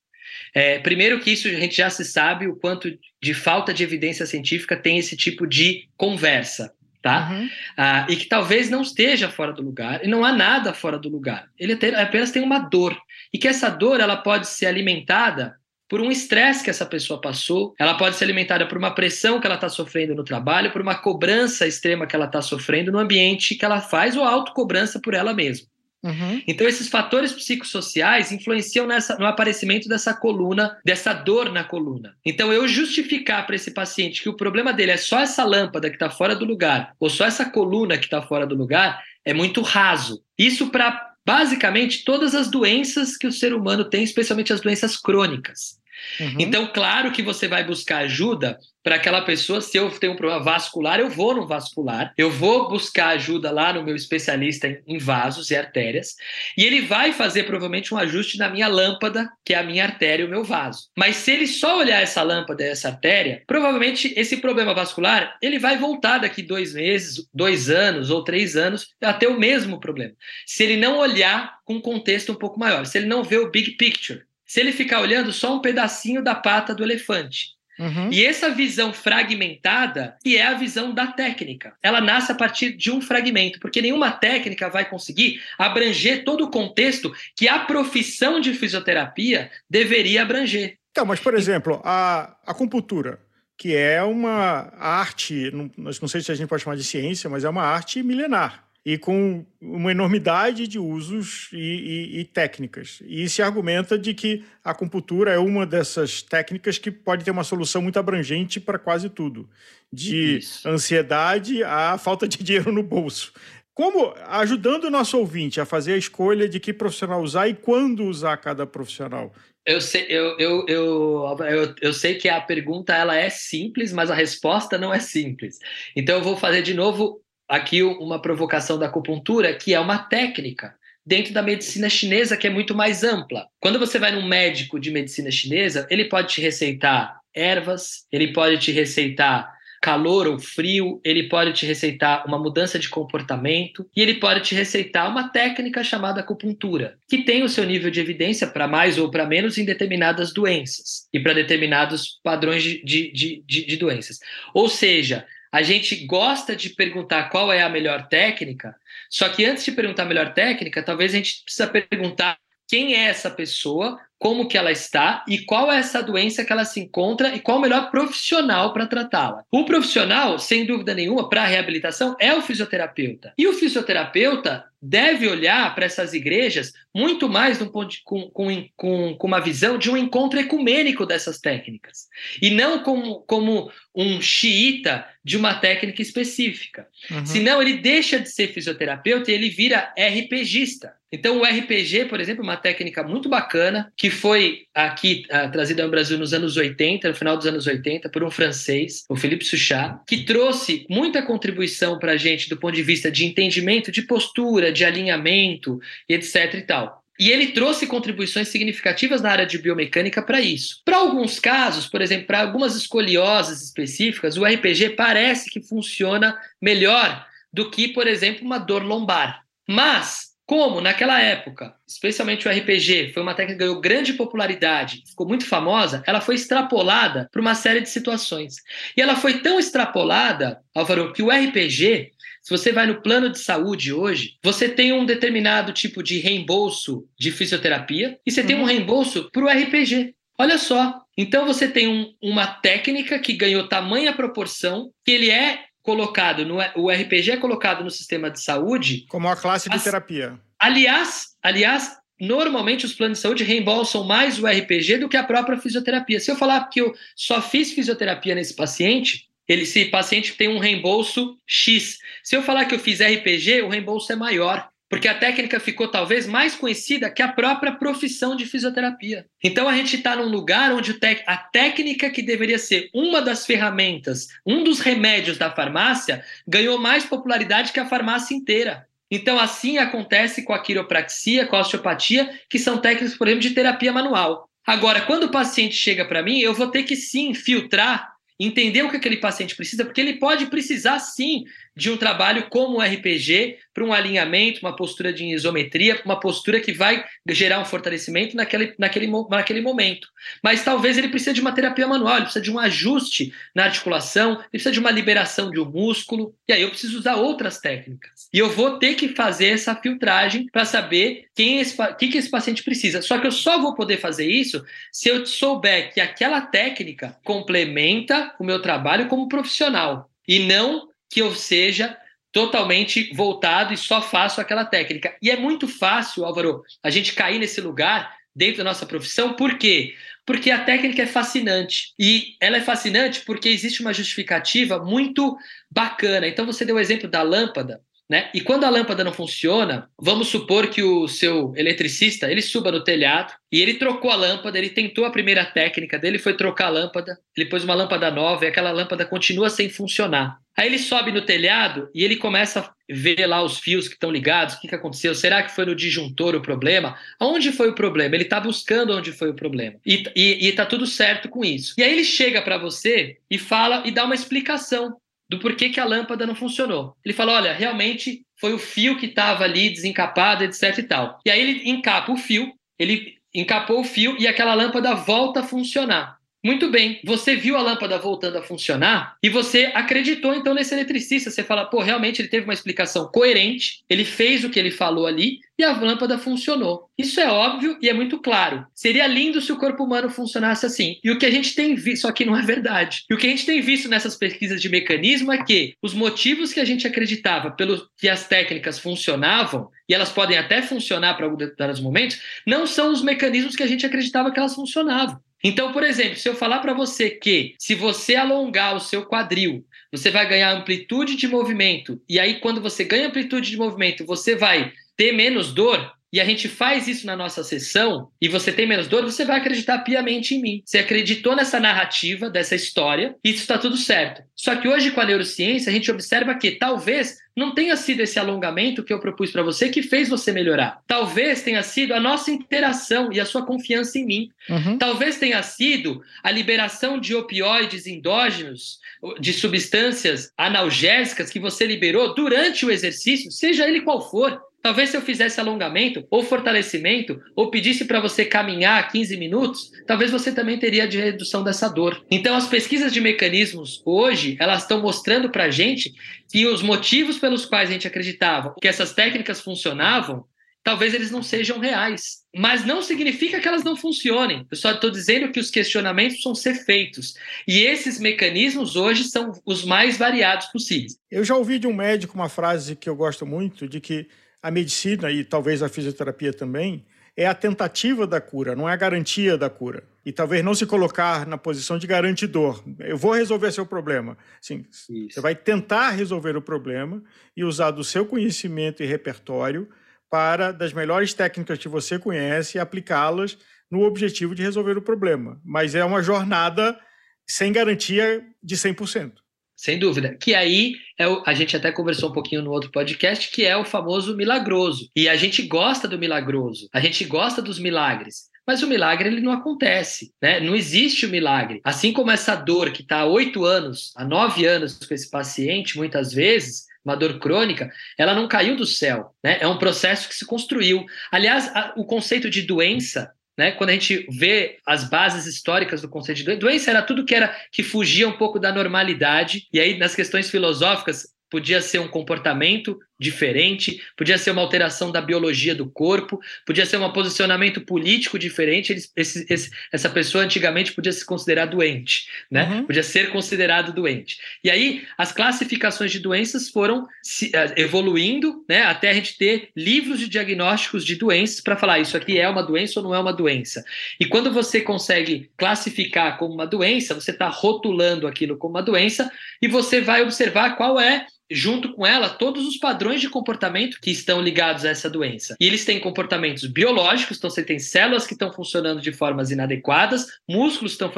É, 0.54 0.78
primeiro 0.78 1.20
que 1.20 1.30
isso 1.30 1.49
a 1.49 1.52
gente 1.52 1.76
já 1.76 1.90
se 1.90 2.04
sabe 2.04 2.46
o 2.46 2.56
quanto 2.56 2.99
de 3.23 3.35
falta 3.35 3.73
de 3.73 3.82
evidência 3.82 4.26
científica 4.26 4.76
tem 4.76 4.99
esse 4.99 5.16
tipo 5.16 5.46
de 5.46 5.88
conversa, 5.96 6.73
tá? 7.02 7.28
Uhum. 7.30 7.50
Ah, 7.76 8.06
e 8.08 8.16
que 8.16 8.26
talvez 8.26 8.68
não 8.68 8.82
esteja 8.82 9.28
fora 9.28 9.52
do 9.52 9.62
lugar 9.62 10.04
e 10.04 10.08
não 10.08 10.25
há 10.25 10.32
nada 10.32 10.73
fora 10.75 10.99
do 10.99 11.08
lugar. 11.08 11.49
Ele 11.58 11.78
apenas 11.94 12.30
tem 12.30 12.42
uma 12.42 12.58
dor 12.58 12.96
e 13.32 13.38
que 13.38 13.49
essa 13.49 13.68
dor 13.68 14.00
ela 14.00 14.16
pode 14.16 14.49
ser 14.49 14.66
alimentada 14.66 15.56
por 15.88 16.00
um 16.00 16.11
estresse 16.11 16.64
que 16.64 16.71
essa 16.71 16.87
pessoa 16.87 17.21
passou, 17.21 17.75
ela 17.78 17.95
pode 17.95 18.16
ser 18.16 18.25
alimentada 18.25 18.66
por 18.66 18.76
uma 18.76 18.95
pressão 18.95 19.40
que 19.40 19.47
ela 19.47 19.55
está 19.57 19.69
sofrendo 19.69 20.14
no 20.14 20.25
trabalho, 20.25 20.73
por 20.73 20.81
uma 20.81 20.97
cobrança 20.97 21.66
extrema 21.66 22.07
que 22.07 22.16
ela 22.16 22.26
está 22.26 22.43
sofrendo 22.43 22.90
no 22.90 22.99
ambiente 22.99 23.55
que 23.55 23.64
ela 23.64 23.81
faz 23.81 24.16
ou 24.16 24.25
autocobrança 24.25 25.00
por 25.00 25.14
ela 25.14 25.33
mesma. 25.33 25.66
Uhum. 26.02 26.40
Então, 26.47 26.69
esses 26.69 26.88
fatores 26.88 27.33
psicossociais 27.33 28.31
influenciam 28.31 28.87
nessa, 28.87 29.16
no 29.19 29.26
aparecimento 29.26 29.88
dessa 29.88 30.14
coluna, 30.14 30.76
dessa 30.85 31.12
dor 31.12 31.50
na 31.50 31.64
coluna. 31.64 32.14
Então, 32.25 32.52
eu 32.52 32.69
justificar 32.69 33.45
para 33.45 33.57
esse 33.57 33.73
paciente 33.73 34.23
que 34.23 34.28
o 34.28 34.37
problema 34.37 34.73
dele 34.73 34.93
é 34.93 34.97
só 34.97 35.21
essa 35.21 35.43
lâmpada 35.43 35.88
que 35.88 35.97
está 35.97 36.09
fora 36.09 36.37
do 36.37 36.45
lugar, 36.45 36.95
ou 37.00 37.11
só 37.11 37.25
essa 37.25 37.45
coluna 37.50 37.99
que 37.99 38.05
está 38.05 38.23
fora 38.23 38.47
do 38.47 38.55
lugar, 38.55 39.02
é 39.25 39.35
muito 39.35 39.61
raso. 39.62 40.23
Isso 40.38 40.69
para 40.71 41.15
basicamente 41.26 42.04
todas 42.04 42.37
as 42.37 42.49
doenças 42.49 43.16
que 43.16 43.26
o 43.26 43.33
ser 43.33 43.52
humano 43.52 43.85
tem, 43.85 44.04
especialmente 44.04 44.52
as 44.52 44.61
doenças 44.61 44.97
crônicas. 44.97 45.76
Uhum. 46.21 46.37
Então, 46.38 46.67
claro 46.67 47.12
que 47.12 47.23
você 47.23 47.49
vai 47.49 47.65
buscar 47.65 47.99
ajuda 47.99 48.59
para 48.87 48.95
aquela 48.95 49.23
pessoa, 49.23 49.61
se 49.61 49.76
eu 49.76 49.91
tenho 49.91 50.12
um 50.12 50.17
problema 50.17 50.41
vascular, 50.41 51.00
eu 51.00 51.11
vou 51.11 51.35
no 51.35 51.45
vascular, 51.45 52.15
eu 52.17 52.31
vou 52.31 52.69
buscar 52.69 53.09
ajuda 53.09 53.50
lá 53.50 53.73
no 53.73 53.83
meu 53.83 53.97
especialista 53.97 54.81
em 54.87 54.97
vasos 54.97 55.50
e 55.50 55.57
artérias, 55.57 56.15
e 56.57 56.65
ele 56.65 56.83
vai 56.83 57.12
fazer 57.12 57.43
provavelmente 57.43 57.93
um 57.93 57.99
ajuste 57.99 58.38
na 58.38 58.49
minha 58.49 58.69
lâmpada, 58.69 59.29
que 59.45 59.55
é 59.55 59.59
a 59.59 59.65
minha 59.65 59.83
artéria 59.83 60.23
e 60.23 60.26
o 60.26 60.31
meu 60.31 60.45
vaso. 60.45 60.88
Mas 60.97 61.17
se 61.17 61.33
ele 61.33 61.49
só 61.49 61.81
olhar 61.81 62.00
essa 62.00 62.23
lâmpada 62.23 62.62
e 62.62 62.69
essa 62.69 62.87
artéria, 62.87 63.43
provavelmente 63.45 64.15
esse 64.17 64.37
problema 64.37 64.73
vascular 64.73 65.37
ele 65.43 65.59
vai 65.59 65.76
voltar 65.76 66.19
daqui 66.19 66.41
dois 66.41 66.73
meses, 66.73 67.29
dois 67.35 67.69
anos 67.69 68.09
ou 68.09 68.23
três 68.23 68.55
anos 68.55 68.95
a 69.03 69.12
ter 69.12 69.26
o 69.26 69.37
mesmo 69.37 69.81
problema. 69.81 70.15
Se 70.47 70.62
ele 70.62 70.76
não 70.76 70.99
olhar 70.99 71.57
com 71.65 71.75
um 71.75 71.81
contexto 71.81 72.31
um 72.31 72.37
pouco 72.37 72.61
maior, 72.61 72.87
se 72.87 72.99
ele 72.99 73.07
não 73.07 73.25
vê 73.25 73.37
o 73.37 73.50
big 73.50 73.73
picture, 73.73 74.23
se 74.47 74.61
ele 74.61 74.73
ficar 74.73 75.00
olhando 75.00 75.33
só 75.33 75.57
um 75.57 75.61
pedacinho 75.61 76.23
da 76.23 76.35
pata 76.35 76.75
do 76.75 76.83
elefante. 76.85 77.57
Uhum. 77.79 78.11
E 78.11 78.25
essa 78.25 78.49
visão 78.50 78.93
fragmentada, 78.93 80.17
que 80.23 80.37
é 80.37 80.47
a 80.47 80.55
visão 80.55 80.95
da 80.95 81.09
técnica, 81.09 81.75
ela 81.83 82.00
nasce 82.00 82.33
a 82.33 82.35
partir 82.35 82.73
de 82.73 82.91
um 82.91 83.03
fragmento, 83.03 83.61
porque 83.61 83.83
nenhuma 83.83 84.11
técnica 84.11 84.71
vai 84.71 84.88
conseguir 84.88 85.43
abranger 85.59 86.25
todo 86.25 86.45
o 86.45 86.50
contexto 86.50 87.12
que 87.35 87.49
a 87.49 87.59
profissão 87.59 88.41
de 88.41 88.55
fisioterapia 88.55 89.50
deveria 89.69 90.23
abranger. 90.23 90.79
Então, 90.91 91.05
mas, 91.05 91.21
por 91.21 91.35
exemplo, 91.35 91.83
a 91.85 92.35
acupuntura, 92.47 93.21
que 93.59 93.76
é 93.76 94.03
uma 94.03 94.73
arte, 94.79 95.50
não, 95.53 95.71
não 95.76 96.09
sei 96.09 96.23
se 96.23 96.33
a 96.33 96.35
gente 96.35 96.49
pode 96.49 96.62
chamar 96.62 96.76
de 96.76 96.85
ciência, 96.85 97.29
mas 97.29 97.45
é 97.45 97.49
uma 97.49 97.62
arte 97.62 98.03
milenar 98.03 98.65
e 98.87 98.97
com 98.97 99.45
uma 99.61 99.90
enormidade 99.90 100.69
de 100.69 100.78
usos 100.78 101.49
e, 101.52 101.59
e, 101.59 102.21
e, 102.21 102.25
técnicas. 102.25 103.02
E 103.05 103.28
se 103.28 103.43
argumenta 103.43 103.99
de 103.99 104.14
que 104.14 104.45
a 104.62 104.71
acupuntura 104.71 105.33
é 105.33 105.38
uma 105.40 105.66
dessas 105.66 106.23
técnicas 106.23 106.78
que 106.78 106.93
pode 106.93 107.25
ter 107.25 107.33
uma 107.33 107.43
solução 107.43 107.83
muito 107.83 107.99
abrangente 107.99 108.61
para 108.61 108.78
quase 108.78 109.11
tudo, 109.11 109.50
de 109.93 110.37
Isso. 110.37 110.69
ansiedade 110.69 111.64
à 111.64 111.99
falta 111.99 112.28
de 112.28 112.38
dinheiro 112.45 112.71
no 112.71 112.85
bolso. 112.85 113.33
Como 113.75 114.14
ajudando 114.25 114.85
o 114.85 114.90
nosso 114.90 115.19
ouvinte 115.19 115.61
a 115.61 115.66
fazer 115.66 115.95
a 115.95 115.99
escolha 115.99 116.49
de 116.49 116.61
que 116.61 116.73
profissional 116.73 117.21
usar 117.21 117.49
e 117.49 117.55
quando 117.55 118.05
usar 118.05 118.37
cada 118.37 118.64
profissional? 118.69 119.35
Eu 119.66 119.81
sei, 119.81 120.07
eu, 120.09 120.38
eu, 120.38 120.64
eu, 120.69 121.37
eu, 121.40 121.75
eu 121.83 121.93
sei 121.93 122.14
que 122.14 122.28
a 122.28 122.40
pergunta 122.40 122.95
ela 122.95 123.16
é 123.16 123.28
simples, 123.28 123.93
mas 123.93 124.12
a 124.12 124.14
resposta 124.14 124.78
não 124.78 124.95
é 124.95 125.00
simples. 125.00 125.59
Então 125.97 126.19
eu 126.19 126.23
vou 126.23 126.37
fazer 126.37 126.62
de 126.62 126.73
novo 126.73 127.21
aqui 127.49 127.83
uma 127.83 128.21
provocação 128.21 128.79
da 128.79 128.87
acupuntura, 128.87 129.55
que 129.55 129.75
é 129.75 129.81
uma 129.81 129.99
técnica 129.99 130.75
dentro 131.05 131.33
da 131.33 131.43
medicina 131.43 131.88
chinesa 131.88 132.37
que 132.37 132.47
é 132.47 132.50
muito 132.50 132.75
mais 132.75 133.05
ampla. 133.05 133.47
Quando 133.61 133.79
você 133.79 133.99
vai 133.99 134.11
num 134.11 134.26
médico 134.26 134.81
de 134.81 134.91
medicina 134.91 135.31
chinesa, 135.31 135.87
ele 135.88 136.07
pode 136.07 136.29
te 136.29 136.41
receitar 136.41 137.21
ervas, 137.33 138.07
ele 138.11 138.33
pode 138.33 138.59
te 138.59 138.73
receitar 138.73 139.55
calor 139.81 140.26
ou 140.26 140.38
frio, 140.38 141.00
ele 141.05 141.29
pode 141.29 141.53
te 141.53 141.65
receitar 141.65 142.26
uma 142.26 142.41
mudança 142.41 142.76
de 142.76 142.88
comportamento 142.88 143.88
e 143.95 144.03
ele 144.03 144.15
pode 144.15 144.41
te 144.41 144.53
receitar 144.53 145.09
uma 145.09 145.29
técnica 145.29 145.85
chamada 145.85 146.21
acupuntura, 146.21 146.99
que 147.09 147.19
tem 147.19 147.45
o 147.45 147.49
seu 147.49 147.65
nível 147.65 147.88
de 147.88 148.00
evidência 148.00 148.49
para 148.49 148.67
mais 148.67 148.99
ou 148.99 149.11
para 149.11 149.26
menos 149.26 149.59
em 149.59 149.65
determinadas 149.65 150.33
doenças 150.33 151.07
e 151.12 151.21
para 151.21 151.35
determinados 151.35 152.19
padrões 152.25 152.65
de, 152.65 152.83
de, 152.83 153.45
de, 153.47 153.67
de 153.67 153.76
doenças. 153.76 154.19
Ou 154.53 154.69
seja, 154.69 155.25
a 155.56 155.62
gente 155.62 156.04
gosta 156.04 156.54
de 156.54 156.68
perguntar 156.68 157.30
qual 157.30 157.50
é 157.50 157.62
a 157.62 157.68
melhor 157.70 158.08
técnica, 158.08 158.76
só 159.08 159.26
que 159.26 159.42
antes 159.42 159.64
de 159.64 159.72
perguntar 159.72 160.02
a 160.02 160.06
melhor 160.06 160.34
técnica, 160.34 160.82
talvez 160.82 161.14
a 161.14 161.16
gente 161.16 161.42
precisa 161.42 161.66
perguntar 161.66 162.36
quem 162.68 162.94
é 162.94 163.06
essa 163.06 163.30
pessoa, 163.30 163.98
como 164.18 164.49
que 164.49 164.56
ela 164.56 164.73
está 164.73 165.25
e 165.28 165.38
qual 165.38 165.70
é 165.70 165.78
essa 165.78 166.02
doença 166.02 166.44
que 166.44 166.52
ela 166.52 166.64
se 166.64 166.80
encontra 166.80 167.35
e 167.35 167.40
qual 167.40 167.58
o 167.58 167.61
melhor 167.61 167.90
profissional 167.90 168.73
para 168.73 168.87
tratá-la. 168.87 169.44
O 169.50 169.64
profissional, 169.64 170.38
sem 170.38 170.64
dúvida 170.64 170.94
nenhuma, 170.94 171.28
para 171.28 171.42
a 171.42 171.46
reabilitação 171.46 172.16
é 172.18 172.35
o 172.35 172.42
fisioterapeuta. 172.42 173.35
E 173.37 173.46
o 173.46 173.52
fisioterapeuta 173.52 174.64
deve 174.80 175.26
olhar 175.26 175.75
para 175.75 175.87
essas 175.87 176.12
igrejas 176.12 176.73
muito 176.94 177.28
mais 177.28 177.58
de, 177.58 177.64
com, 178.04 178.30
com, 178.30 178.68
com, 178.76 179.14
com, 179.16 179.26
uma 179.26 179.40
visão 179.40 179.78
de 179.78 179.90
um 179.90 179.96
encontro 179.96 180.38
ecumênico 180.38 181.04
dessas 181.04 181.40
técnicas, 181.40 182.06
e 182.40 182.50
não 182.50 182.82
como, 182.82 183.20
como 183.26 183.70
um 183.94 184.20
xiita 184.20 185.06
de 185.25 185.37
uma 185.37 185.54
técnica 185.54 186.00
específica. 186.02 186.87
Uhum. 187.11 187.26
Senão 187.26 187.61
ele 187.61 187.78
deixa 187.78 188.20
de 188.20 188.30
ser 188.30 188.49
fisioterapeuta 188.49 189.30
e 189.30 189.35
ele 189.35 189.49
vira 189.49 189.92
RPGista. 189.99 190.94
Então, 191.11 191.40
o 191.40 191.44
RPG, 191.44 192.06
por 192.06 192.20
exemplo, 192.20 192.42
é 192.42 192.49
uma 192.49 192.56
técnica 192.56 193.02
muito 193.02 193.28
bacana, 193.28 193.92
que 193.96 194.05
foi 194.10 194.62
aqui 194.75 195.25
uh, 195.30 195.50
trazida 195.50 195.82
ao 195.82 195.90
Brasil 195.90 196.18
nos 196.18 196.32
anos 196.34 196.56
80, 196.56 197.08
no 197.08 197.14
final 197.14 197.36
dos 197.36 197.46
anos 197.46 197.66
80, 197.66 198.08
por 198.08 198.22
um 198.22 198.30
francês, 198.30 199.04
o 199.08 199.16
Philippe 199.16 199.44
Suchat, 199.44 200.00
que 200.06 200.25
trouxe 200.25 200.86
muita 200.88 201.22
contribuição 201.22 201.98
para 201.98 202.12
a 202.12 202.16
gente 202.16 202.48
do 202.48 202.56
ponto 202.56 202.75
de 202.75 202.82
vista 202.82 203.10
de 203.10 203.25
entendimento 203.25 203.90
de 203.90 204.02
postura, 204.02 204.72
de 204.72 204.84
alinhamento, 204.84 205.80
etc. 206.08 206.54
e 206.54 206.62
tal. 206.62 207.02
E 207.18 207.30
ele 207.30 207.48
trouxe 207.48 207.86
contribuições 207.86 208.48
significativas 208.48 209.22
na 209.22 209.30
área 209.30 209.46
de 209.46 209.58
biomecânica 209.58 210.22
para 210.22 210.40
isso. 210.40 210.82
Para 210.84 210.98
alguns 210.98 211.40
casos, 211.40 211.86
por 211.86 212.02
exemplo, 212.02 212.26
para 212.26 212.42
algumas 212.42 212.76
escoliosas 212.76 213.62
específicas, 213.62 214.36
o 214.36 214.44
RPG 214.44 214.90
parece 214.90 215.48
que 215.50 215.62
funciona 215.62 216.38
melhor 216.60 217.26
do 217.50 217.70
que, 217.70 217.88
por 217.88 218.06
exemplo, 218.06 218.44
uma 218.44 218.58
dor 218.58 218.82
lombar. 218.82 219.42
Mas, 219.66 220.36
como 220.47 220.81
naquela 220.81 221.21
época, 221.21 221.75
especialmente 221.87 222.47
o 222.47 222.50
RPG, 222.50 223.12
foi 223.12 223.23
uma 223.23 223.35
técnica 223.35 223.59
que 223.59 223.65
ganhou 223.67 223.81
grande 223.81 224.12
popularidade, 224.12 225.03
ficou 225.07 225.26
muito 225.26 225.45
famosa, 225.45 226.03
ela 226.07 226.21
foi 226.21 226.37
extrapolada 226.37 227.29
para 227.33 227.41
uma 227.41 227.55
série 227.55 227.81
de 227.81 227.88
situações. 227.88 228.57
E 228.97 229.03
ela 229.03 229.17
foi 229.17 229.41
tão 229.41 229.59
extrapolada, 229.59 230.61
Álvaro, 230.75 231.12
que 231.12 231.23
o 231.23 231.31
RPG 231.31 232.12
se 232.47 232.50
você 232.50 232.71
vai 232.71 232.87
no 232.87 233.03
plano 233.03 233.29
de 233.29 233.41
saúde 233.41 233.93
hoje, 233.93 234.38
você 234.41 234.69
tem 234.69 234.93
um 234.93 235.05
determinado 235.05 235.73
tipo 235.73 236.00
de 236.00 236.21
reembolso 236.21 237.05
de 237.19 237.33
fisioterapia 237.33 238.21
e 238.25 238.31
você 238.31 238.43
uhum. 238.43 238.47
tem 238.47 238.55
um 238.55 238.61
uhum. 238.61 238.67
reembolso 238.67 239.29
para 239.33 239.43
o 239.43 239.49
RPG. 239.49 240.15
Olha 240.38 240.57
só. 240.57 241.00
Então 241.19 241.45
você 241.45 241.67
tem 241.67 241.88
um, 241.88 242.15
uma 242.23 242.47
técnica 242.47 243.19
que 243.19 243.33
ganhou 243.33 243.67
tamanha 243.67 244.12
proporção, 244.12 244.93
que 245.05 245.11
ele 245.11 245.29
é 245.29 245.65
colocado 245.87 246.45
no 246.45 246.57
o 246.75 246.90
RPG 246.90 247.31
é 247.31 247.37
colocado 247.37 247.85
no 247.85 247.90
sistema 247.90 248.28
de 248.28 248.43
saúde 248.43 249.07
como 249.09 249.28
uma 249.28 249.37
classe 249.37 249.71
de 249.71 249.76
as, 249.76 249.85
terapia. 249.85 250.38
Aliás, 250.59 251.37
aliás, 251.40 251.97
normalmente 252.21 252.85
os 252.85 252.93
planos 252.93 253.19
de 253.19 253.23
saúde 253.23 253.45
reembolsam 253.45 254.02
mais 254.02 254.43
o 254.43 254.47
RPG 254.47 254.99
do 254.99 255.09
que 255.09 255.16
a 255.16 255.23
própria 255.23 255.57
fisioterapia. 255.57 256.19
Se 256.19 256.31
eu 256.31 256.37
falar 256.37 256.69
que 256.69 256.81
eu 256.81 256.93
só 257.14 257.40
fiz 257.40 257.73
fisioterapia 257.73 258.35
nesse 258.35 258.57
paciente, 258.57 259.28
ele, 259.47 259.62
esse 259.62 259.85
paciente 259.85 260.35
tem 260.35 260.49
um 260.49 260.59
reembolso 260.59 261.38
X. 261.47 261.99
Se 262.25 262.37
eu 262.37 262.43
falar 262.43 262.64
que 262.64 262.75
eu 262.75 262.81
fiz 262.81 263.00
RPG, 263.00 263.62
o 263.62 263.69
reembolso 263.69 264.12
é 264.12 264.16
maior, 264.16 264.69
porque 264.88 265.09
a 265.09 265.19
técnica 265.19 265.59
ficou 265.59 265.88
talvez 265.88 266.26
mais 266.26 266.55
conhecida 266.55 267.11
que 267.11 267.23
a 267.23 267.33
própria 267.33 267.73
profissão 267.73 268.37
de 268.37 268.47
fisioterapia. 268.47 269.26
Então 269.43 269.69
a 269.69 269.76
gente 269.76 269.97
está 269.97 270.16
num 270.16 270.28
lugar 270.28 270.73
onde 270.73 270.97
a 271.26 271.37
técnica 271.37 272.11
que 272.11 272.23
deveria 272.23 272.59
ser 272.59 272.88
uma 272.95 273.21
das 273.21 273.45
ferramentas, 273.45 274.28
um 274.47 274.62
dos 274.62 274.81
remédios 274.81 275.38
da 275.38 275.50
farmácia, 275.50 276.25
ganhou 276.47 276.78
mais 276.78 277.05
popularidade 277.05 277.73
que 277.73 277.81
a 277.81 277.87
farmácia 277.87 278.35
inteira. 278.35 278.87
Então, 279.11 279.38
assim 279.38 279.78
acontece 279.78 280.43
com 280.43 280.52
a 280.52 280.59
quiropraxia, 280.59 281.47
com 281.47 281.55
a 281.55 281.61
osteopatia, 281.61 282.28
que 282.50 282.59
são 282.59 282.78
técnicas, 282.78 283.16
por 283.16 283.28
exemplo, 283.28 283.49
de 283.49 283.55
terapia 283.55 283.93
manual. 283.93 284.50
Agora, 284.66 285.00
quando 285.02 285.25
o 285.25 285.31
paciente 285.31 285.76
chega 285.76 286.05
para 286.05 286.25
mim, 286.25 286.40
eu 286.40 286.52
vou 286.52 286.66
ter 286.69 286.83
que 286.83 286.97
sim 286.97 287.33
filtrar 287.33 288.16
entender 288.38 288.83
o 288.83 288.90
que 288.90 288.97
aquele 288.97 289.16
paciente 289.16 289.57
precisa, 289.57 289.85
porque 289.85 290.00
ele 290.00 290.19
pode 290.19 290.47
precisar 290.47 290.99
sim 290.99 291.45
de 291.76 291.90
um 291.90 291.97
trabalho 291.97 292.47
como 292.49 292.78
o 292.78 292.80
RPG 292.80 293.59
para 293.75 293.85
um 293.85 293.92
alinhamento, 293.92 294.61
uma 294.62 294.75
postura 294.75 295.12
de 295.12 295.26
isometria, 295.26 296.00
uma 296.04 296.18
postura 296.18 296.59
que 296.59 296.73
vai 296.73 297.04
gerar 297.28 297.61
um 297.61 297.64
fortalecimento 297.66 298.35
naquele, 298.35 298.75
naquele, 298.78 299.06
naquele 299.28 299.61
momento. 299.61 300.09
Mas 300.42 300.64
talvez 300.64 300.97
ele 300.97 301.09
precise 301.09 301.35
de 301.35 301.42
uma 301.42 301.52
terapia 301.52 301.87
manual, 301.87 302.16
ele 302.16 302.25
precisa 302.25 302.42
de 302.42 302.50
um 302.50 302.59
ajuste 302.59 303.35
na 303.54 303.64
articulação, 303.64 304.33
ele 304.33 304.49
precisa 304.52 304.73
de 304.73 304.80
uma 304.80 304.90
liberação 304.90 305.50
de 305.50 305.61
um 305.61 305.71
músculo, 305.71 306.35
e 306.49 306.54
aí 306.54 306.62
eu 306.62 306.71
preciso 306.71 306.99
usar 306.99 307.16
outras 307.16 307.59
técnicas. 307.59 308.28
E 308.33 308.38
eu 308.38 308.49
vou 308.49 308.78
ter 308.78 308.95
que 308.95 309.09
fazer 309.09 309.49
essa 309.49 309.76
filtragem 309.76 310.47
para 310.47 310.64
saber 310.64 311.26
quem 311.35 311.61
esse, 311.61 311.76
que, 311.99 312.09
que 312.09 312.16
esse 312.16 312.30
paciente 312.30 312.64
precisa. 312.64 313.02
Só 313.02 313.18
que 313.18 313.26
eu 313.26 313.33
só 313.33 313.61
vou 313.61 313.75
poder 313.75 313.99
fazer 313.99 314.26
isso 314.26 314.64
se 314.90 315.11
eu 315.11 315.26
souber 315.26 315.92
que 315.92 316.00
aquela 316.00 316.40
técnica 316.40 317.18
complementa 317.23 318.35
o 318.40 318.45
meu 318.45 318.62
trabalho 318.62 319.09
como 319.09 319.28
profissional 319.28 320.11
e 320.26 320.40
não 320.40 320.88
que 321.10 321.20
eu 321.20 321.34
seja 321.34 321.96
totalmente 322.32 323.14
voltado 323.14 323.72
e 323.72 323.76
só 323.78 324.02
faço 324.02 324.40
aquela 324.40 324.64
técnica. 324.64 325.16
E 325.22 325.30
é 325.30 325.36
muito 325.36 325.66
fácil, 325.66 326.25
Álvaro, 326.25 326.62
a 326.82 326.90
gente 326.90 327.14
cair 327.14 327.38
nesse 327.38 327.60
lugar 327.60 328.14
dentro 328.34 328.58
da 328.58 328.64
nossa 328.64 328.84
profissão, 328.84 329.32
por 329.32 329.56
quê? 329.56 329.94
Porque 330.26 330.50
a 330.50 330.62
técnica 330.62 331.02
é 331.02 331.06
fascinante. 331.06 331.94
E 331.98 332.36
ela 332.38 332.58
é 332.58 332.60
fascinante 332.60 333.22
porque 333.22 333.48
existe 333.48 333.80
uma 333.80 333.94
justificativa 333.94 334.78
muito 334.78 335.38
bacana. 335.70 336.28
Então, 336.28 336.44
você 336.44 336.62
deu 336.62 336.76
o 336.76 336.78
exemplo 336.78 337.08
da 337.08 337.22
lâmpada. 337.22 337.80
Né? 338.08 338.30
E 338.32 338.40
quando 338.40 338.64
a 338.64 338.70
lâmpada 338.70 339.02
não 339.02 339.12
funciona, 339.12 339.88
vamos 340.00 340.28
supor 340.28 340.68
que 340.68 340.82
o 340.82 341.08
seu 341.08 341.52
eletricista 341.56 342.30
ele 342.30 342.40
suba 342.40 342.70
no 342.70 342.84
telhado 342.84 343.32
e 343.50 343.60
ele 343.60 343.75
trocou 343.75 344.10
a 344.10 344.16
lâmpada, 344.16 344.58
ele 344.58 344.70
tentou 344.70 345.04
a 345.04 345.10
primeira 345.10 345.44
técnica 345.44 345.98
dele, 345.98 346.18
foi 346.18 346.34
trocar 346.34 346.66
a 346.66 346.70
lâmpada, 346.70 347.18
ele 347.36 347.48
pôs 347.48 347.64
uma 347.64 347.75
lâmpada 347.75 348.10
nova 348.10 348.44
e 348.44 348.48
aquela 348.48 348.70
lâmpada 348.70 349.04
continua 349.04 349.50
sem 349.50 349.68
funcionar. 349.68 350.38
Aí 350.56 350.68
ele 350.68 350.78
sobe 350.78 351.12
no 351.12 351.20
telhado 351.20 351.90
e 351.94 352.02
ele 352.02 352.16
começa 352.16 352.60
a 352.60 352.72
ver 352.88 353.26
lá 353.26 353.42
os 353.42 353.58
fios 353.58 353.88
que 353.88 353.94
estão 353.94 354.10
ligados, 354.10 354.54
o 354.54 354.60
que, 354.60 354.68
que 354.68 354.75
aconteceu, 354.75 355.14
será 355.14 355.42
que 355.42 355.54
foi 355.54 355.66
no 355.66 355.75
disjuntor 355.75 356.34
o 356.34 356.40
problema? 356.40 356.96
Aonde 357.18 357.52
foi 357.52 357.68
o 357.68 357.75
problema? 357.75 358.14
Ele 358.14 358.25
está 358.25 358.40
buscando 358.40 358.96
onde 358.96 359.12
foi 359.12 359.30
o 359.30 359.34
problema. 359.34 359.76
E, 359.84 360.04
e, 360.14 360.48
e 360.48 360.52
tá 360.52 360.64
tudo 360.64 360.86
certo 360.86 361.28
com 361.28 361.44
isso. 361.44 361.75
E 361.76 361.82
aí 361.82 361.92
ele 361.92 362.04
chega 362.04 362.40
para 362.40 362.56
você 362.56 363.18
e 363.30 363.36
fala 363.36 363.82
e 363.84 363.90
dá 363.90 364.04
uma 364.04 364.14
explicação 364.14 364.96
do 365.28 365.38
porquê 365.38 365.71
que 365.71 365.80
a 365.80 365.85
lâmpada 365.85 366.26
não 366.26 366.35
funcionou. 366.35 366.97
Ele 367.04 367.14
falou: 367.14 367.35
olha, 367.35 367.52
realmente 367.52 368.23
foi 368.40 368.52
o 368.52 368.59
fio 368.59 368.99
que 368.99 369.06
estava 369.06 369.45
ali 369.45 369.71
desencapado, 369.71 370.45
etc 370.45 370.78
e 370.78 370.83
tal. 370.83 371.18
E 371.25 371.30
aí 371.30 371.40
ele 371.40 371.68
encapa 371.71 372.12
o 372.12 372.16
fio, 372.16 372.52
ele 372.78 373.16
encapou 373.35 373.80
o 373.80 373.85
fio 373.85 374.16
e 374.18 374.26
aquela 374.26 374.54
lâmpada 374.54 374.95
volta 374.95 375.40
a 375.40 375.45
funcionar. 375.45 376.15
Muito 376.47 376.71
bem, 376.71 377.00
você 377.05 377.35
viu 377.35 377.57
a 377.57 377.61
lâmpada 377.61 377.99
voltando 377.99 378.38
a 378.38 378.43
funcionar 378.43 379.17
e 379.21 379.29
você 379.29 379.73
acreditou 379.75 380.33
então 380.33 380.55
nesse 380.55 380.73
eletricista. 380.73 381.29
Você 381.29 381.43
fala, 381.43 381.65
pô, 381.65 381.83
realmente 381.83 382.23
ele 382.23 382.29
teve 382.29 382.45
uma 382.45 382.55
explicação 382.55 383.11
coerente, 383.12 383.83
ele 383.91 384.05
fez 384.05 384.45
o 384.45 384.49
que 384.49 384.57
ele 384.57 384.71
falou 384.71 385.09
ali 385.09 385.41
e 385.59 385.65
a 385.65 385.73
lâmpada 385.73 386.19
funcionou. 386.19 386.88
Isso 386.97 387.21
é 387.21 387.29
óbvio 387.29 387.76
e 387.83 387.88
é 387.88 387.93
muito 387.93 388.21
claro. 388.21 388.65
Seria 388.75 389.09
lindo 389.09 389.41
se 389.41 389.50
o 389.50 389.57
corpo 389.57 389.83
humano 389.83 390.09
funcionasse 390.09 390.65
assim. 390.65 391.00
E 391.03 391.11
o 391.11 391.19
que 391.19 391.26
a 391.26 391.31
gente 391.33 391.53
tem 391.55 391.75
visto, 391.75 392.03
só 392.03 392.12
que 392.12 392.25
não 392.25 392.37
é 392.37 392.43
verdade. 392.43 393.03
E 393.11 393.15
o 393.15 393.19
que 393.19 393.26
a 393.26 393.31
gente 393.31 393.45
tem 393.45 393.61
visto 393.61 393.88
nessas 393.88 394.15
pesquisas 394.15 394.61
de 394.62 394.69
mecanismo 394.69 395.33
é 395.33 395.43
que 395.43 395.75
os 395.83 395.95
motivos 395.95 396.53
que 396.53 396.61
a 396.61 396.65
gente 396.65 396.87
acreditava 396.87 397.50
pelo 397.50 397.88
que 397.99 398.09
as 398.09 398.29
técnicas 398.29 398.79
funcionavam, 398.79 399.69
e 399.88 399.95
elas 399.95 400.11
podem 400.11 400.37
até 400.37 400.62
funcionar 400.62 401.15
para 401.15 401.25
alguns 401.25 401.38
determinados 401.38 401.81
momentos, 401.81 402.21
não 402.47 402.67
são 402.67 402.93
os 402.93 403.03
mecanismos 403.03 403.57
que 403.57 403.62
a 403.62 403.67
gente 403.67 403.87
acreditava 403.87 404.31
que 404.31 404.38
elas 404.38 404.55
funcionavam. 404.55 405.21
Então, 405.43 405.73
por 405.73 405.83
exemplo, 405.83 406.16
se 406.16 406.28
eu 406.28 406.35
falar 406.35 406.61
para 406.61 406.73
você 406.73 407.11
que 407.11 407.55
se 407.59 407.75
você 407.75 408.16
alongar 408.16 408.75
o 408.75 408.81
seu 408.81 409.05
quadril, 409.05 409.64
você 409.93 410.11
vai 410.11 410.28
ganhar 410.28 410.52
amplitude 410.52 411.16
de 411.16 411.28
movimento, 411.28 412.00
e 412.09 412.19
aí 412.19 412.40
quando 412.40 412.61
você 412.61 412.85
ganha 412.85 413.09
amplitude 413.09 413.50
de 413.50 413.57
movimento, 413.57 414.05
você 414.05 414.35
vai 414.35 414.73
ter 414.97 415.12
menos 415.12 415.52
dor, 415.52 415.93
e 416.12 416.20
a 416.20 416.25
gente 416.25 416.48
faz 416.48 416.88
isso 416.88 417.06
na 417.06 417.16
nossa 417.16 417.42
sessão, 417.42 418.08
e 418.20 418.28
você 418.28 418.52
tem 418.52 418.66
menos 418.66 418.88
dor, 418.88 419.04
você 419.04 419.25
vai 419.25 419.38
acreditar 419.38 419.78
piamente 419.80 420.34
em 420.34 420.40
mim. 420.40 420.62
Você 420.64 420.78
acreditou 420.78 421.34
nessa 421.34 421.60
narrativa, 421.60 422.30
dessa 422.30 422.54
história, 422.54 423.14
e 423.25 423.30
isso 423.30 423.40
está 423.40 423.58
tudo 423.58 423.76
certo. 423.76 424.22
Só 424.34 424.54
que 424.56 424.68
hoje, 424.68 424.90
com 424.90 425.00
a 425.00 425.04
neurociência, 425.04 425.70
a 425.70 425.72
gente 425.72 425.90
observa 425.90 426.34
que 426.34 426.52
talvez 426.52 427.18
não 427.36 427.54
tenha 427.54 427.76
sido 427.76 428.00
esse 428.00 428.18
alongamento 428.18 428.82
que 428.82 428.92
eu 428.92 428.98
propus 428.98 429.30
para 429.30 429.42
você 429.42 429.68
que 429.68 429.82
fez 429.82 430.08
você 430.08 430.32
melhorar. 430.32 430.80
Talvez 430.86 431.42
tenha 431.42 431.62
sido 431.62 431.92
a 431.92 432.00
nossa 432.00 432.30
interação 432.30 433.12
e 433.12 433.20
a 433.20 433.26
sua 433.26 433.44
confiança 433.44 433.98
em 433.98 434.06
mim. 434.06 434.28
Uhum. 434.48 434.78
Talvez 434.78 435.18
tenha 435.18 435.42
sido 435.42 436.00
a 436.22 436.30
liberação 436.30 436.98
de 436.98 437.14
opioides 437.14 437.86
endógenos, 437.86 438.78
de 439.20 439.34
substâncias 439.34 440.30
analgésicas 440.36 441.28
que 441.28 441.38
você 441.38 441.66
liberou 441.66 442.14
durante 442.14 442.64
o 442.64 442.70
exercício, 442.70 443.30
seja 443.30 443.68
ele 443.68 443.82
qual 443.82 444.10
for. 444.10 444.40
Talvez 444.66 444.90
se 444.90 444.96
eu 444.96 445.00
fizesse 445.00 445.38
alongamento 445.38 446.04
ou 446.11 446.25
fortalecimento, 446.25 447.23
ou 447.37 447.52
pedisse 447.52 447.85
para 447.85 448.00
você 448.00 448.25
caminhar 448.25 448.90
15 448.90 449.16
minutos, 449.16 449.70
talvez 449.87 450.11
você 450.11 450.32
também 450.32 450.58
teria 450.58 450.88
de 450.88 450.99
redução 450.99 451.44
dessa 451.44 451.68
dor. 451.68 452.04
Então, 452.11 452.35
as 452.35 452.49
pesquisas 452.49 452.92
de 452.92 453.00
mecanismos 453.00 453.80
hoje, 453.87 454.37
elas 454.40 454.62
estão 454.62 454.82
mostrando 454.82 455.30
para 455.30 455.44
a 455.44 455.50
gente 455.50 455.94
que 456.28 456.49
os 456.49 456.62
motivos 456.62 457.16
pelos 457.16 457.46
quais 457.46 457.70
a 457.70 457.73
gente 457.75 457.87
acreditava 457.87 458.56
que 458.61 458.66
essas 458.66 458.92
técnicas 458.92 459.40
funcionavam, 459.40 460.25
talvez 460.64 460.94
eles 460.94 461.12
não 461.12 461.23
sejam 461.23 461.61
reais. 461.61 462.25
Mas 462.35 462.66
não 462.66 462.82
significa 462.82 463.38
que 463.38 463.46
elas 463.46 463.62
não 463.62 463.76
funcionem. 463.76 464.44
Eu 464.50 464.56
só 464.56 464.73
estou 464.73 464.90
dizendo 464.90 465.30
que 465.30 465.38
os 465.38 465.49
questionamentos 465.49 466.20
vão 466.25 466.35
ser 466.35 466.54
feitos. 466.64 467.14
E 467.46 467.61
esses 467.61 468.00
mecanismos 468.00 468.75
hoje 468.75 469.04
são 469.04 469.30
os 469.46 469.64
mais 469.64 469.96
variados 469.96 470.49
possíveis. 470.49 470.99
Eu 471.08 471.23
já 471.23 471.37
ouvi 471.37 471.56
de 471.61 471.68
um 471.68 471.73
médico 471.73 472.16
uma 472.16 472.28
frase 472.28 472.75
que 472.75 472.88
eu 472.88 472.96
gosto 472.96 473.25
muito, 473.25 473.68
de 473.68 473.80
que 473.80 474.08
a 474.43 474.50
medicina 474.50 475.11
e 475.11 475.25
talvez 475.25 475.62
a 475.62 475.69
fisioterapia 475.69 476.33
também 476.33 476.85
é 477.16 477.26
a 477.26 477.35
tentativa 477.35 478.07
da 478.07 478.21
cura, 478.21 478.55
não 478.55 478.69
é 478.69 478.73
a 478.73 478.76
garantia 478.76 479.38
da 479.38 479.49
cura. 479.49 479.83
E 480.05 480.12
talvez 480.12 480.45
não 480.45 480.55
se 480.55 480.66
colocar 480.66 481.26
na 481.26 481.38
posição 481.38 481.78
de 481.78 481.87
garantidor. 481.87 482.62
Eu 482.78 482.97
vou 482.97 483.12
resolver 483.12 483.50
seu 483.50 483.64
problema. 483.64 484.16
Sim, 484.40 484.64
você 484.71 485.21
vai 485.21 485.35
tentar 485.35 485.90
resolver 485.90 486.37
o 486.37 486.43
problema 486.43 487.02
e 487.37 487.43
usar 487.43 487.71
do 487.71 487.83
seu 487.83 488.05
conhecimento 488.05 488.83
e 488.83 488.87
repertório 488.87 489.69
para 490.11 490.52
das 490.52 490.73
melhores 490.73 491.14
técnicas 491.14 491.59
que 491.59 491.69
você 491.69 491.99
conhece 491.99 492.59
aplicá-las 492.59 493.37
no 493.71 493.82
objetivo 493.82 494.34
de 494.34 494.43
resolver 494.43 494.76
o 494.76 494.82
problema. 494.82 495.41
Mas 495.45 495.75
é 495.75 495.84
uma 495.84 496.02
jornada 496.02 496.78
sem 497.26 497.52
garantia 497.52 498.25
de 498.43 498.56
100%. 498.56 499.13
Sem 499.56 499.78
dúvida. 499.78 500.16
Que 500.21 500.34
aí 500.34 500.75
é 500.99 501.08
o, 501.08 501.23
a 501.26 501.32
gente 501.32 501.56
até 501.56 501.73
conversou 501.73 502.10
um 502.10 502.12
pouquinho 502.12 502.42
no 502.42 502.50
outro 502.50 502.71
podcast, 502.71 503.30
que 503.30 503.45
é 503.45 503.56
o 503.56 503.64
famoso 503.64 504.14
milagroso. 504.14 504.88
E 504.95 505.08
a 505.08 505.16
gente 505.16 505.42
gosta 505.42 505.88
do 505.88 505.99
milagroso, 505.99 506.69
a 506.73 506.80
gente 506.80 507.04
gosta 507.04 507.40
dos 507.40 507.58
milagres. 507.58 508.26
Mas 508.47 508.62
o 508.62 508.69
milagre 508.69 509.08
ele 509.08 509.21
não 509.21 509.32
acontece, 509.32 510.12
né? 510.23 510.38
Não 510.38 510.54
existe 510.54 511.04
o 511.04 511.08
milagre. 511.08 511.60
Assim 511.64 511.92
como 511.92 512.12
essa 512.12 512.36
dor 512.36 512.71
que 512.71 512.82
está 512.82 513.00
há 513.00 513.06
oito 513.06 513.45
anos, 513.45 513.92
há 513.97 514.04
nove 514.04 514.47
anos 514.47 514.78
com 514.78 514.95
esse 514.95 515.10
paciente, 515.10 515.76
muitas 515.76 516.12
vezes, 516.12 516.64
uma 516.84 516.95
dor 516.95 517.19
crônica, 517.19 517.69
ela 517.99 518.14
não 518.14 518.28
caiu 518.28 518.56
do 518.56 518.64
céu, 518.64 519.10
né? 519.23 519.38
É 519.40 519.49
um 519.49 519.58
processo 519.58 520.08
que 520.08 520.14
se 520.14 520.25
construiu. 520.25 520.84
Aliás, 521.10 521.49
a, 521.56 521.75
o 521.76 521.84
conceito 521.84 522.30
de 522.30 522.42
doença 522.42 523.10
né? 523.36 523.52
Quando 523.52 523.70
a 523.70 523.72
gente 523.72 524.06
vê 524.10 524.58
as 524.66 524.88
bases 524.88 525.26
históricas 525.26 525.82
do 525.82 525.88
conceito 525.88 526.18
de 526.18 526.25
doença, 526.25 526.40
doença 526.40 526.70
era 526.70 526.82
tudo 526.82 527.04
que 527.04 527.14
era 527.14 527.36
que 527.52 527.62
fugia 527.62 528.08
um 528.08 528.16
pouco 528.16 528.38
da 528.38 528.52
normalidade. 528.52 529.46
E 529.52 529.60
aí 529.60 529.78
nas 529.78 529.94
questões 529.94 530.30
filosóficas 530.30 531.08
podia 531.30 531.60
ser 531.60 531.80
um 531.80 531.88
comportamento 531.88 532.78
diferente, 532.99 533.82
podia 533.97 534.17
ser 534.17 534.30
uma 534.30 534.43
alteração 534.43 534.91
da 534.91 535.00
biologia 535.00 535.54
do 535.54 535.69
corpo, 535.69 536.21
podia 536.47 536.65
ser 536.65 536.78
um 536.78 536.93
posicionamento 536.93 537.61
político 537.61 538.19
diferente. 538.19 538.73
esse, 538.97 539.26
esse, 539.28 539.50
essa 539.73 539.89
pessoa 539.91 540.25
antigamente 540.25 540.73
podia 540.73 540.93
se 540.93 541.04
considerar 541.04 541.47
doente, 541.47 542.09
né? 542.30 542.45
Uhum. 542.45 542.65
Podia 542.65 542.82
ser 542.82 543.11
considerado 543.11 543.73
doente. 543.73 544.19
E 544.43 544.50
aí 544.50 544.87
as 544.97 545.13
classificações 545.13 545.93
de 545.93 545.99
doenças 545.99 546.49
foram 546.49 546.87
se, 547.02 547.26
uh, 547.26 547.52
evoluindo, 547.56 548.45
né? 548.49 548.63
Até 548.63 548.91
a 548.91 548.95
gente 548.95 549.19
ter 549.19 549.50
livros 549.54 550.00
de 550.00 550.09
diagnósticos 550.09 550.85
de 550.85 550.97
doenças 550.97 551.41
para 551.41 551.56
falar 551.56 551.78
isso 551.78 551.97
aqui 551.97 552.19
é 552.19 552.28
uma 552.28 552.43
doença 552.43 552.80
ou 552.80 552.85
não 552.85 552.95
é 552.95 552.99
uma 552.99 553.13
doença. 553.13 553.65
E 554.00 554.06
quando 554.06 554.32
você 554.32 554.61
consegue 554.61 555.30
classificar 555.37 556.17
como 556.19 556.32
uma 556.32 556.47
doença, 556.47 556.95
você 556.95 557.11
está 557.11 557.28
rotulando 557.28 558.06
aquilo 558.06 558.37
como 558.39 558.54
uma 558.54 558.63
doença 558.63 559.11
e 559.43 559.49
você 559.49 559.80
vai 559.80 560.02
observar 560.02 560.56
qual 560.56 560.80
é 560.80 561.06
junto 561.30 561.73
com 561.73 561.86
ela 561.86 562.08
todos 562.08 562.47
os 562.47 562.56
padrões 562.56 563.00
de 563.00 563.08
comportamento 563.08 563.78
que 563.80 563.91
estão 563.91 564.21
ligados 564.21 564.65
a 564.65 564.71
essa 564.71 564.89
doença. 564.89 565.36
E 565.41 565.47
eles 565.47 565.65
têm 565.65 565.80
comportamentos 565.80 566.47
biológicos, 566.47 567.19
então 567.19 567.30
você 567.30 567.43
tem 567.43 567.58
células 567.58 568.06
que 568.06 568.12
estão 568.12 568.32
funcionando 568.32 568.80
de 568.80 568.93
formas 568.93 569.30
inadequadas, 569.30 570.06
músculos 570.28 570.73
estão 570.73 570.93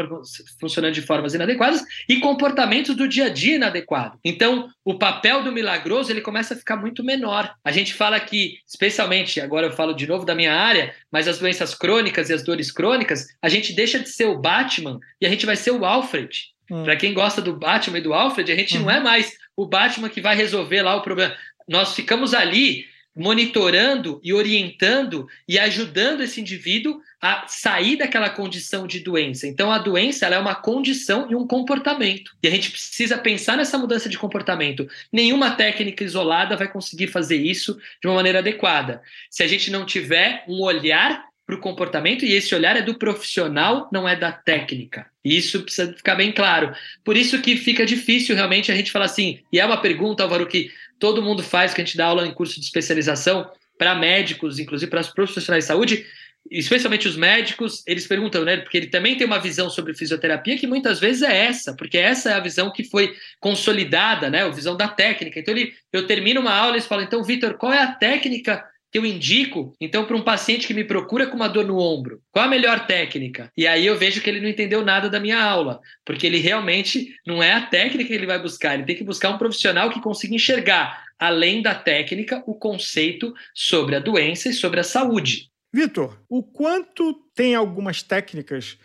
funcionando 0.61 0.95
de 0.95 1.03
formas 1.03 1.35
inadequadas 1.35 1.83
e 2.09 2.21
comportamentos 2.21 2.95
do 2.95 3.09
dia 3.09 3.27
a 3.27 3.29
dia 3.29 3.57
inadequado. 3.57 4.19
Então, 4.25 4.69
o 4.85 4.99
papel 4.99 5.43
do 5.43 5.53
milagroso 5.53 6.11
ele 6.11 6.21
começa 6.21 6.55
a 6.55 6.57
ficar 6.57 6.77
muito 6.77 7.05
menor. 7.05 7.55
A 7.64 7.71
gente 7.71 7.95
fala 7.95 8.19
que, 8.21 8.59
especialmente, 8.67 9.41
agora 9.41 9.67
eu 9.67 9.73
falo 9.73 9.93
de 9.93 10.07
novo 10.07 10.25
da 10.25 10.35
minha 10.35 10.55
área, 10.55 10.95
mas 11.11 11.29
as 11.29 11.38
doenças 11.38 11.75
crônicas 11.75 12.31
e 12.31 12.33
as 12.33 12.43
dores 12.43 12.71
crônicas, 12.71 13.27
a 13.43 13.49
gente 13.49 13.73
deixa 13.73 13.99
de 13.99 14.09
ser 14.09 14.27
o 14.27 14.38
Batman 14.38 14.99
e 15.21 15.27
a 15.27 15.31
gente 15.31 15.47
vai 15.47 15.57
ser 15.57 15.71
o 15.71 15.85
Alfred. 15.85 16.58
Hum. 16.71 16.85
Para 16.85 16.97
quem 16.97 17.15
gosta 17.15 17.41
do 17.41 17.57
Batman 17.57 17.99
e 17.99 18.03
do 18.03 18.15
Alfred, 18.15 18.51
a 18.51 18.57
gente 18.57 18.79
não 18.79 18.91
é 18.91 19.01
mais 19.01 19.37
o 19.57 19.67
Batman 19.67 20.09
que 20.09 20.21
vai 20.21 20.37
resolver 20.37 20.83
lá 20.83 20.95
o 20.97 21.03
problema. 21.03 21.35
Nós 21.67 21.95
ficamos 21.95 22.35
ali 22.35 22.87
monitorando 23.19 24.21
e 24.23 24.33
orientando 24.33 25.27
e 25.49 25.59
ajudando 25.59 26.23
esse 26.23 26.41
indivíduo 26.41 27.01
a 27.21 27.49
sair 27.49 27.97
daquela 27.97 28.31
condição 28.31 28.87
de 28.87 29.01
doença. 29.01 29.47
Então 29.47 29.73
a 29.73 29.79
doença 29.79 30.27
é 30.27 30.39
uma 30.39 30.55
condição 30.55 31.29
e 31.29 31.35
um 31.35 31.45
comportamento. 31.45 32.37
E 32.41 32.47
a 32.47 32.51
gente 32.51 32.71
precisa 32.71 33.19
pensar 33.19 33.57
nessa 33.57 33.77
mudança 33.77 34.09
de 34.09 34.17
comportamento. 34.17 34.89
Nenhuma 35.13 35.51
técnica 35.51 36.05
isolada 36.05 36.57
vai 36.57 36.71
conseguir 36.71 37.09
fazer 37.09 37.37
isso 37.37 37.77
de 38.01 38.07
uma 38.07 38.15
maneira 38.15 38.39
adequada. 38.39 39.03
Se 39.29 39.43
a 39.43 39.49
gente 39.49 39.69
não 39.69 39.85
tiver 39.85 40.45
um 40.47 40.63
olhar 40.63 41.27
para 41.49 41.57
o 41.57 41.61
comportamento, 41.61 42.27
e 42.27 42.35
esse 42.35 42.55
olhar 42.55 42.77
é 42.77 42.83
do 42.83 42.99
profissional, 42.99 43.89
não 43.91 44.07
é 44.07 44.15
da 44.15 44.31
técnica. 44.31 45.07
Isso 45.25 45.63
precisa 45.63 45.91
ficar 45.95 46.15
bem 46.15 46.31
claro. 46.31 46.75
Por 47.03 47.17
isso 47.17 47.41
que 47.41 47.57
fica 47.57 47.87
difícil 47.87 48.37
realmente 48.37 48.71
a 48.71 48.77
gente 48.77 48.93
falar 48.93 49.07
assim, 49.07 49.41
e 49.51 49.59
é 49.59 49.65
uma 49.65 49.81
pergunta, 49.81 50.23
Álvaro, 50.23 50.47
que 50.47 50.71
todo 50.99 51.23
mundo 51.23 51.43
faz, 51.43 51.73
que 51.73 51.81
a 51.81 51.85
gente 51.87 51.97
dá 51.97 52.05
aula 52.05 52.27
em 52.27 52.35
curso 52.35 52.61
de 52.61 52.67
especialização 52.67 53.51
para 53.79 53.95
médicos, 53.95 54.59
inclusive 54.59 54.91
para 54.91 55.01
os 55.01 55.09
profissionais 55.09 55.65
de 55.65 55.69
saúde, 55.69 56.05
especialmente 56.51 57.09
os 57.09 57.17
médicos, 57.17 57.83
eles 57.87 58.07
perguntam, 58.07 58.45
né? 58.45 58.59
Porque 58.59 58.77
ele 58.77 58.89
também 58.89 59.17
tem 59.17 59.27
uma 59.27 59.39
visão 59.39 59.71
sobre 59.71 59.95
fisioterapia 59.95 60.59
que 60.59 60.67
muitas 60.67 61.01
vezes 61.01 61.23
é 61.23 61.47
essa, 61.47 61.75
porque 61.75 61.97
essa 61.97 62.31
é 62.31 62.35
a 62.35 62.41
visão 62.41 62.71
que 62.71 62.85
foi 62.85 63.17
consolidada, 63.41 64.29
né? 64.29 64.43
A 64.43 64.51
visão 64.51 64.77
da 64.77 64.87
técnica. 64.89 65.41
Então 65.41 65.55
ele, 65.57 65.73
eu 65.95 66.07
termino 66.07 66.43
uma 66.43 66.53
aula 66.53 66.73
e 66.73 66.75
eles 66.75 66.87
falam, 66.87 67.05
então, 67.05 67.25
Vitor, 67.25 67.55
qual 67.55 67.73
é 67.73 67.83
a 67.83 67.93
técnica 67.93 68.63
que 68.90 68.98
eu 68.98 69.05
indico, 69.05 69.74
então, 69.81 70.05
para 70.05 70.16
um 70.16 70.22
paciente 70.22 70.66
que 70.66 70.74
me 70.74 70.85
procura 70.85 71.27
com 71.27 71.37
uma 71.37 71.48
dor 71.48 71.66
no 71.66 71.79
ombro? 71.79 72.20
Qual 72.31 72.44
a 72.44 72.48
melhor 72.48 72.87
técnica? 72.87 73.51
E 73.57 73.66
aí 73.66 73.87
eu 73.87 73.96
vejo 73.96 74.20
que 74.20 74.31
ele 74.31 74.40
não 74.40 74.48
entendeu 74.48 74.85
nada 74.85 75.11
da 75.11 75.20
minha 75.20 75.40
aula, 75.40 75.81
porque 76.05 76.27
ele 76.27 76.38
realmente 76.38 77.14
não 77.27 77.42
é 77.42 77.53
a 77.53 77.66
técnica 77.66 78.09
que 78.09 78.14
ele 78.14 78.27
vai 78.27 78.40
buscar, 78.40 78.74
ele 78.74 78.87
tem 78.87 78.96
que 78.96 79.05
buscar 79.05 79.31
um 79.31 79.38
profissional 79.38 79.90
que 79.90 80.01
consiga 80.01 80.35
enxergar, 80.35 81.05
além 81.18 81.61
da 81.61 81.74
técnica, 81.74 82.42
o 82.46 82.55
conceito 82.55 83.35
sobre 83.55 83.96
a 83.96 84.01
doença 84.01 84.48
e 84.48 84.55
sobre 84.55 84.81
a 84.81 84.85
saúde. 84.85 85.51
Vitor, 85.72 86.18
o 86.29 86.42
quanto 86.42 87.12
tem 87.35 87.55
algumas 87.55 88.03
técnicas 88.03 88.79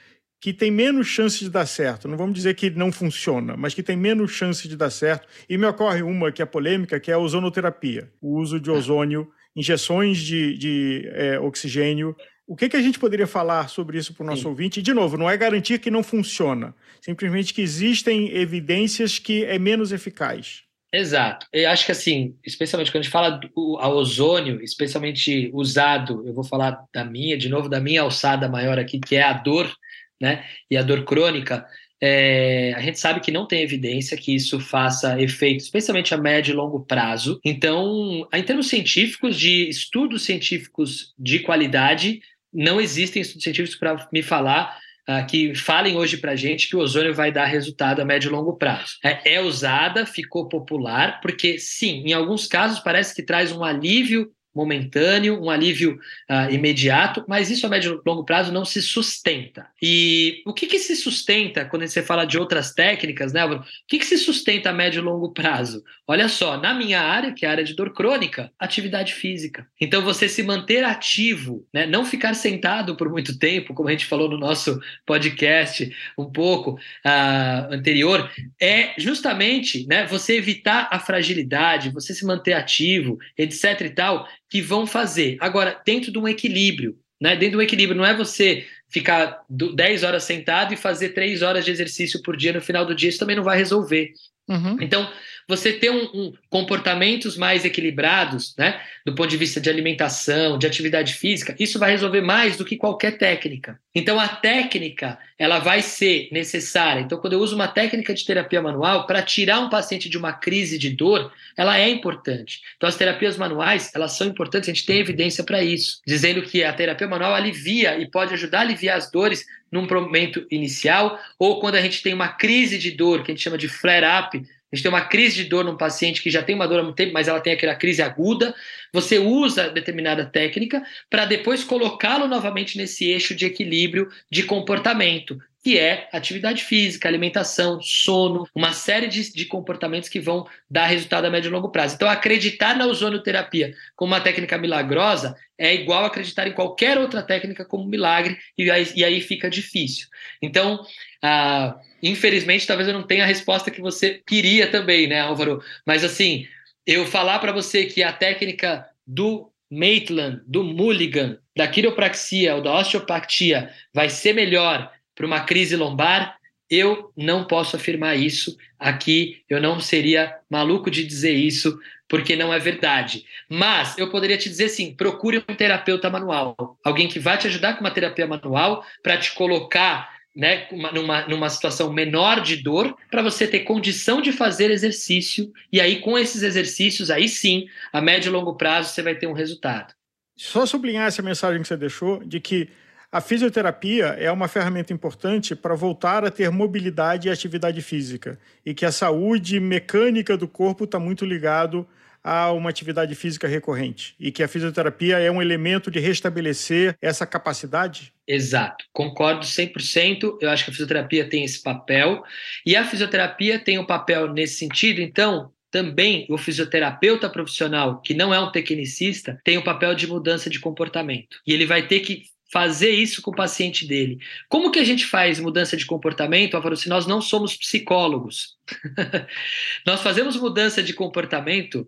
que 0.44 0.52
tem 0.52 0.70
menos 0.70 1.08
chance 1.08 1.40
de 1.40 1.50
dar 1.50 1.66
certo. 1.66 2.06
Não 2.06 2.18
vamos 2.18 2.36
dizer 2.36 2.54
que 2.54 2.70
não 2.70 2.92
funciona, 2.92 3.56
mas 3.56 3.74
que 3.74 3.82
tem 3.82 3.96
menos 3.96 4.32
chance 4.32 4.68
de 4.68 4.76
dar 4.76 4.90
certo. 4.90 5.26
E 5.48 5.58
me 5.58 5.66
ocorre 5.66 6.02
uma 6.02 6.34
que 6.34 6.42
é 6.42 6.46
polêmica, 6.46 7.00
que 7.00 7.10
é 7.10 7.14
a 7.14 7.18
ozonoterapia, 7.18 8.12
o 8.22 8.38
uso 8.38 8.60
de 8.60 8.70
ozônio 8.70 9.32
injeções 9.56 10.18
de, 10.18 10.58
de 10.58 11.10
é, 11.14 11.40
oxigênio. 11.40 12.16
O 12.46 12.56
que, 12.56 12.70
que 12.70 12.78
a 12.78 12.82
gente 12.82 13.00
poderia 13.00 13.28
falar 13.28 13.70
sobre 13.70 13.98
isso 13.98 14.14
para 14.14 14.24
o 14.24 14.28
nosso 14.28 14.44
Sim. 14.44 14.48
ouvinte? 14.50 14.80
E, 14.80 14.84
de 14.84 14.94
novo, 14.94 15.18
não 15.18 15.30
é 15.30 15.38
garantir 15.38 15.80
que 15.80 15.90
não 15.90 16.04
funciona, 16.04 16.76
simplesmente 17.02 17.54
que 17.54 17.62
existem 17.62 18.36
evidências 18.36 19.18
que 19.18 19.46
é 19.46 19.58
menos 19.58 19.92
eficaz. 19.92 20.64
Exato. 20.94 21.48
Eu 21.52 21.72
acho 21.72 21.88
que 21.88 21.92
assim, 21.92 22.38
especialmente 22.46 22.92
quando 22.92 23.00
a 23.00 23.04
gente 23.04 23.12
fala 23.12 23.32
do 23.32 23.80
a 23.80 23.90
ozônio, 23.90 24.62
especialmente 24.62 25.50
usado, 25.52 26.24
eu 26.28 26.34
vou 26.34 26.44
falar 26.44 26.86
da 26.94 27.04
minha, 27.04 27.36
de 27.36 27.50
novo, 27.50 27.68
da 27.68 27.80
minha 27.80 28.02
alçada 28.02 28.48
maior 28.48 28.78
aqui, 28.78 29.00
que 29.00 29.16
é 29.16 29.24
a 29.24 29.34
dor, 29.34 29.74
né? 30.22 30.46
E 30.70 30.78
a 30.78 30.84
dor 30.84 31.04
crônica. 31.04 31.66
É, 32.02 32.74
a 32.76 32.82
gente 32.82 33.00
sabe 33.00 33.22
que 33.22 33.32
não 33.32 33.48
tem 33.48 33.62
evidência 33.62 34.18
que 34.18 34.36
isso 34.36 34.60
faça 34.60 35.22
efeito, 35.22 35.62
especialmente 35.62 36.14
a 36.14 36.18
médio 36.18 36.52
e 36.52 36.56
longo 36.56 36.82
prazo. 36.86 37.40
Então, 37.46 38.28
em 38.34 38.44
termos 38.44 38.68
científicos, 38.68 39.38
de 39.38 39.70
estudos 39.70 40.24
científicos 40.24 41.14
de 41.18 41.40
qualidade, 41.40 42.20
não 42.54 42.80
existem 42.80 43.22
estudos 43.22 43.44
científicos 43.44 43.80
para 43.80 44.08
me 44.12 44.22
falar 44.22 44.78
uh, 45.10 45.26
que 45.28 45.56
falem 45.56 45.96
hoje 45.96 46.18
para 46.18 46.34
a 46.34 46.36
gente 46.36 46.68
que 46.68 46.76
o 46.76 46.80
ozônio 46.80 47.14
vai 47.14 47.32
dar 47.32 47.46
resultado 47.46 48.02
a 48.02 48.06
médio 48.06 48.30
e 48.30 48.32
longo 48.32 48.58
prazo. 48.58 48.98
É, 49.04 49.36
é 49.36 49.42
usada, 49.42 50.06
ficou 50.06 50.48
popular, 50.48 51.20
porque 51.22 51.58
sim, 51.58 52.04
em 52.06 52.14
alguns 52.14 52.48
casos 52.48 52.80
parece 52.80 53.16
que 53.16 53.24
traz 53.24 53.52
um 53.52 53.64
alívio 53.64 54.30
momentâneo, 54.54 55.42
um 55.42 55.50
alívio 55.50 56.00
uh, 56.30 56.54
imediato, 56.54 57.24
mas 57.28 57.50
isso 57.50 57.66
a 57.66 57.70
médio 57.70 58.02
e 58.06 58.10
longo 58.10 58.24
prazo 58.24 58.52
não 58.52 58.64
se 58.64 58.82
sustenta. 58.82 59.68
E 59.82 60.42
o 60.46 60.54
que, 60.54 60.68
que 60.68 60.80
se 60.80 60.96
sustenta 60.96 61.66
quando 61.66 61.88
você 61.88 62.02
fala 62.02 62.26
de 62.26 62.38
outras 62.38 62.74
técnicas, 62.74 63.34
né, 63.34 63.42
Álvaro? 63.42 63.62
O 63.62 63.66
que, 63.88 64.00
que 64.00 64.06
se 64.06 64.18
sustenta 64.18 64.70
a 64.70 64.74
médio 64.74 65.00
e 65.00 65.04
longo 65.04 65.34
prazo? 65.34 65.84
Olha 66.08 66.28
só, 66.28 66.58
na 66.58 66.74
minha 66.74 67.02
área, 67.02 67.34
que 67.34 67.46
é 67.46 67.50
a 67.50 67.52
área 67.52 67.64
de 67.64 67.76
dor 67.76 67.94
crônica, 67.94 68.52
atividade 68.60 69.14
física. 69.14 69.68
Então, 69.80 70.02
você 70.02 70.28
se 70.30 70.44
manter 70.44 70.84
ativo, 70.84 71.66
né, 71.74 71.86
não 71.86 72.06
ficar 72.06 72.34
sentado 72.34 72.96
por 72.96 73.10
muito 73.10 73.38
tempo, 73.40 73.74
como 73.74 73.90
a 73.90 73.92
gente 73.92 74.06
falou 74.06 74.30
no 74.30 74.38
nosso 74.38 74.80
podcast 75.06 75.90
um 76.18 76.26
pouco 76.26 76.72
uh, 76.72 77.74
anterior, 77.74 78.30
é 78.62 78.94
justamente 78.98 79.88
né, 79.88 80.06
você 80.06 80.38
evitar 80.38 80.88
a 80.92 81.00
fragilidade, 81.00 81.90
você 81.90 82.14
se 82.14 82.26
manter 82.26 82.54
ativo, 82.54 83.18
etc 83.38 83.82
e 83.82 83.90
tal, 83.90 84.28
que 84.54 84.62
vão 84.62 84.86
fazer. 84.86 85.36
Agora, 85.40 85.82
dentro 85.84 86.12
de 86.12 86.20
um 86.20 86.28
equilíbrio, 86.28 86.96
né? 87.20 87.36
Dentro 87.36 87.54
de 87.54 87.58
um 87.58 87.62
equilíbrio, 87.62 87.98
não 87.98 88.06
é 88.06 88.16
você 88.16 88.68
ficar 88.88 89.44
10 89.50 90.04
horas 90.04 90.26
sentado 90.26 90.76
e 90.76 90.78
fazer 90.78 91.10
3 91.10 91.42
horas 91.42 91.66
de 91.66 91.72
exercício 91.72 92.22
por 92.22 92.38
dia 92.38 92.54
no 92.54 92.62
final 92.62 92.86
do 92.86 92.94
dia, 92.94 93.10
isso 93.10 93.18
também 93.18 93.36
não 93.36 93.44
vai 93.44 93.58
resolver. 93.58 94.14
Uhum. 94.48 94.78
Então, 94.82 95.10
você 95.48 95.74
ter 95.74 95.90
um, 95.90 96.04
um, 96.14 96.34
comportamentos 96.50 97.38
mais 97.38 97.66
equilibrados, 97.66 98.56
né, 98.58 98.82
do 99.06 99.14
ponto 99.16 99.30
de 99.30 99.38
vista 99.38 99.60
de 99.60 99.70
alimentação, 99.70 100.58
de 100.58 100.68
atividade 100.68 101.14
física, 101.14 101.56
isso 101.60 101.80
vai 101.80 101.92
resolver 101.92 102.22
mais 102.22 102.58
do 102.58 102.66
que 102.66 102.78
qualquer 102.78 103.18
técnica. 103.18 103.80
Então, 103.96 104.20
a 104.20 104.28
técnica, 104.28 105.18
ela 105.38 105.60
vai 105.60 105.82
ser 105.82 106.30
necessária. 106.32 107.02
Então, 107.02 107.18
quando 107.18 107.34
eu 107.34 107.40
uso 107.40 107.56
uma 107.56 107.68
técnica 107.68 108.14
de 108.14 108.26
terapia 108.26 108.62
manual 108.62 109.06
para 109.06 109.22
tirar 109.22 109.60
um 109.60 109.70
paciente 109.70 110.10
de 110.10 110.18
uma 110.18 110.34
crise 110.34 110.78
de 110.78 110.90
dor, 110.90 111.32
ela 111.58 111.78
é 111.78 111.90
importante. 111.90 112.62
Então, 112.76 112.88
as 112.88 112.96
terapias 112.96 113.38
manuais, 113.38 113.92
elas 113.94 114.14
são 114.14 114.28
importantes, 114.28 114.70
a 114.70 114.74
gente 114.74 114.86
tem 114.86 115.00
evidência 115.00 115.44
para 115.44 115.64
isso, 115.64 116.02
dizendo 116.06 116.42
que 116.42 116.64
a 116.64 116.74
terapia 116.74 117.08
manual 117.08 117.34
alivia 117.34 117.98
e 117.98 118.10
pode 118.10 118.34
ajudar 118.34 118.60
a 118.60 118.62
aliviar 118.62 118.98
as 118.98 119.12
dores 119.12 119.46
num 119.74 119.88
momento 119.88 120.46
inicial, 120.52 121.20
ou 121.40 121.60
quando 121.60 121.76
a 121.76 121.82
gente 121.82 122.04
tem 122.04 122.14
uma 122.14 122.28
crise 122.28 122.78
de 122.78 122.92
dor, 122.92 123.24
que 123.24 123.32
a 123.32 123.34
gente 123.34 123.44
chama 123.44 123.58
de 123.58 123.68
flare-up, 123.68 124.38
a 124.38 124.76
gente 124.76 124.84
tem 124.84 124.90
uma 124.90 125.02
crise 125.06 125.36
de 125.38 125.46
dor 125.46 125.64
num 125.64 125.76
paciente 125.76 126.22
que 126.22 126.30
já 126.30 126.44
tem 126.44 126.56
uma 126.56 126.68
dor 126.68 126.80
há 126.80 126.84
muito 126.84 126.96
tempo, 126.96 127.12
mas 127.12 127.28
ela 127.28 127.40
tem 127.40 127.54
aquela 127.54 127.76
crise 127.76 128.02
aguda. 128.02 128.54
Você 128.94 129.18
usa 129.18 129.70
determinada 129.70 130.26
técnica 130.26 130.84
para 131.10 131.26
depois 131.26 131.64
colocá-lo 131.64 132.28
novamente 132.28 132.78
nesse 132.78 133.06
eixo 133.06 133.34
de 133.34 133.48
equilíbrio 133.48 134.10
de 134.32 134.44
comportamento, 134.44 135.40
que 135.64 135.80
é 135.80 136.10
atividade 136.12 136.62
física, 136.64 137.08
alimentação, 137.08 137.82
sono, 137.82 138.46
uma 138.54 138.74
série 138.74 139.08
de, 139.08 139.32
de, 139.34 139.46
comportamentos 139.46 140.10
que 140.10 140.20
vão 140.20 140.46
dar 140.70 140.88
resultado 140.88 141.26
a 141.26 141.30
médio 141.30 141.48
e 141.48 141.52
longo 141.52 141.72
prazo. 141.72 141.96
Então, 141.96 142.10
acreditar 142.10 142.76
na 142.76 142.86
ozonoterapia 142.86 143.74
como 143.96 144.14
uma 144.14 144.20
técnica 144.20 144.58
milagrosa 144.58 145.38
é 145.58 145.74
igual 145.74 146.04
acreditar 146.04 146.48
em 146.48 146.52
qualquer 146.52 146.98
outra 146.98 147.24
técnica 147.24 147.64
como 147.64 147.88
milagre, 147.88 148.38
e 148.58 148.70
aí, 148.70 148.92
e 148.94 149.06
aí 149.06 149.22
fica 149.22 149.50
difícil. 149.50 150.08
Então, 150.42 150.84
ah, 151.22 151.80
infelizmente, 152.02 152.68
talvez 152.68 152.90
eu 152.90 152.94
não 152.94 153.08
tenha 153.08 153.24
a 153.24 153.28
resposta 153.28 153.72
que 153.72 153.80
você 153.80 154.22
queria 154.28 154.68
também, 154.68 155.08
né, 155.08 155.22
Álvaro? 155.22 155.64
Mas 155.88 156.04
assim, 156.04 156.46
eu 156.86 157.06
falar 157.06 157.40
para 157.40 157.54
você 157.54 157.86
que 157.86 158.04
a 158.04 158.12
técnica 158.12 158.86
do 159.08 159.50
Maitland, 159.72 160.42
do 160.46 160.62
Mulligan, 160.62 161.38
da 161.56 161.68
quiropraxia 161.68 162.56
ou 162.56 162.62
da 162.62 162.78
osteopatia 162.80 163.72
vai 163.94 164.10
ser 164.10 164.34
melhor 164.34 164.92
para 165.16 165.26
uma 165.26 165.42
crise 165.42 165.76
lombar, 165.76 166.38
eu 166.70 167.12
não 167.16 167.46
posso 167.46 167.76
afirmar 167.76 168.18
isso 168.18 168.58
aqui, 168.80 169.44
eu 169.50 169.62
não 169.62 169.80
seria 169.80 170.36
maluco 170.50 170.90
de 170.90 171.06
dizer 171.06 171.34
isso, 171.34 171.80
porque 172.08 172.36
não 172.36 172.54
é 172.54 172.60
verdade. 172.60 173.26
Mas 173.50 173.98
eu 173.98 174.10
poderia 174.10 174.38
te 174.38 174.50
dizer 174.50 174.66
assim: 174.66 174.96
procure 174.96 175.44
um 175.48 175.56
terapeuta 175.56 176.10
manual, 176.10 176.78
alguém 176.84 177.08
que 177.08 177.20
vai 177.20 177.38
te 177.38 177.48
ajudar 177.48 177.74
com 177.74 177.82
uma 177.82 177.92
terapia 177.92 178.28
manual 178.28 178.84
para 179.02 179.18
te 179.18 179.34
colocar 179.34 180.14
né, 180.36 180.68
numa, 180.94 181.28
numa 181.28 181.50
situação 181.50 181.94
menor 181.94 182.42
de 182.42 182.58
dor, 182.58 182.96
para 183.12 183.22
você 183.22 183.48
ter 183.48 183.60
condição 183.60 184.22
de 184.22 184.32
fazer 184.32 184.72
exercício, 184.72 185.52
e 185.72 185.80
aí 185.80 186.02
com 186.02 186.18
esses 186.18 186.42
exercícios, 186.42 187.12
aí 187.12 187.28
sim, 187.28 187.68
a 187.92 188.02
médio 188.02 188.30
e 188.30 188.32
longo 188.32 188.56
prazo, 188.56 188.90
você 188.90 189.02
vai 189.04 189.16
ter 189.16 189.28
um 189.28 189.34
resultado. 189.34 189.94
Só 190.36 190.66
sublinhar 190.66 191.08
essa 191.08 191.22
mensagem 191.22 191.62
que 191.62 191.68
você 191.68 191.78
deixou, 191.78 192.24
de 192.24 192.40
que 192.40 192.68
a 193.14 193.22
fisioterapia 193.22 194.08
é 194.20 194.32
uma 194.32 194.48
ferramenta 194.48 194.92
importante 194.92 195.56
para 195.56 195.76
voltar 195.76 196.26
a 196.26 196.32
ter 196.32 196.50
mobilidade 196.50 197.28
e 197.28 197.32
atividade 197.32 197.80
física, 197.80 198.40
e 198.66 198.74
que 198.74 198.88
a 198.88 198.92
saúde 198.92 199.60
mecânica 199.60 200.36
do 200.36 200.48
corpo 200.48 200.86
está 200.86 200.98
muito 200.98 201.24
ligado 201.24 201.88
a 202.24 202.52
uma 202.52 202.72
atividade 202.72 203.14
física 203.14 203.48
recorrente 203.48 204.16
e 204.20 204.32
que 204.32 204.42
a 204.42 204.48
fisioterapia 204.48 205.20
é 205.20 205.30
um 205.30 205.40
elemento 205.40 205.92
de 205.92 206.00
restabelecer 206.00 206.98
essa 207.00 207.24
capacidade? 207.24 208.12
Exato, 208.28 208.84
concordo 208.92 209.46
100%. 209.46 210.40
Eu 210.42 210.50
acho 210.50 210.64
que 210.64 210.72
a 210.72 210.74
fisioterapia 210.74 211.30
tem 211.30 211.44
esse 211.44 211.62
papel 211.62 212.24
e 212.66 212.76
a 212.76 212.84
fisioterapia 212.84 213.60
tem 213.60 213.78
um 213.78 213.86
papel 213.86 214.34
nesse 214.34 214.56
sentido. 214.56 215.02
Então, 215.02 215.52
também 215.70 216.26
o 216.30 216.38
fisioterapeuta 216.38 217.30
profissional, 217.30 218.02
que 218.02 218.16
não 218.16 218.34
é 218.34 218.40
um 218.40 218.52
tecnicista, 218.52 219.40
tem 219.44 219.58
o 219.58 219.62
um 219.62 219.64
papel 219.64 219.94
de 219.94 220.08
mudança 220.08 220.50
de 220.50 220.60
comportamento. 220.60 221.38
E 221.46 221.54
ele 221.54 221.68
vai 221.68 221.88
ter 221.88 222.00
que 222.00 222.33
fazer 222.54 222.92
isso 222.92 223.20
com 223.20 223.32
o 223.32 223.36
paciente 223.36 223.88
dele. 223.88 224.20
Como 224.48 224.70
que 224.70 224.78
a 224.78 224.84
gente 224.84 225.08
faz 225.08 225.40
mudança 225.40 225.76
de 225.76 225.88
comportamento, 225.88 226.54
Álvaro, 226.54 226.78
se 226.78 226.88
nós 226.88 227.08
não 227.08 227.20
somos 227.20 227.58
psicólogos? 227.58 228.56
nós 229.88 230.02
fazemos 230.02 230.38
mudança 230.38 230.84
de 230.84 230.94
comportamento 230.94 231.88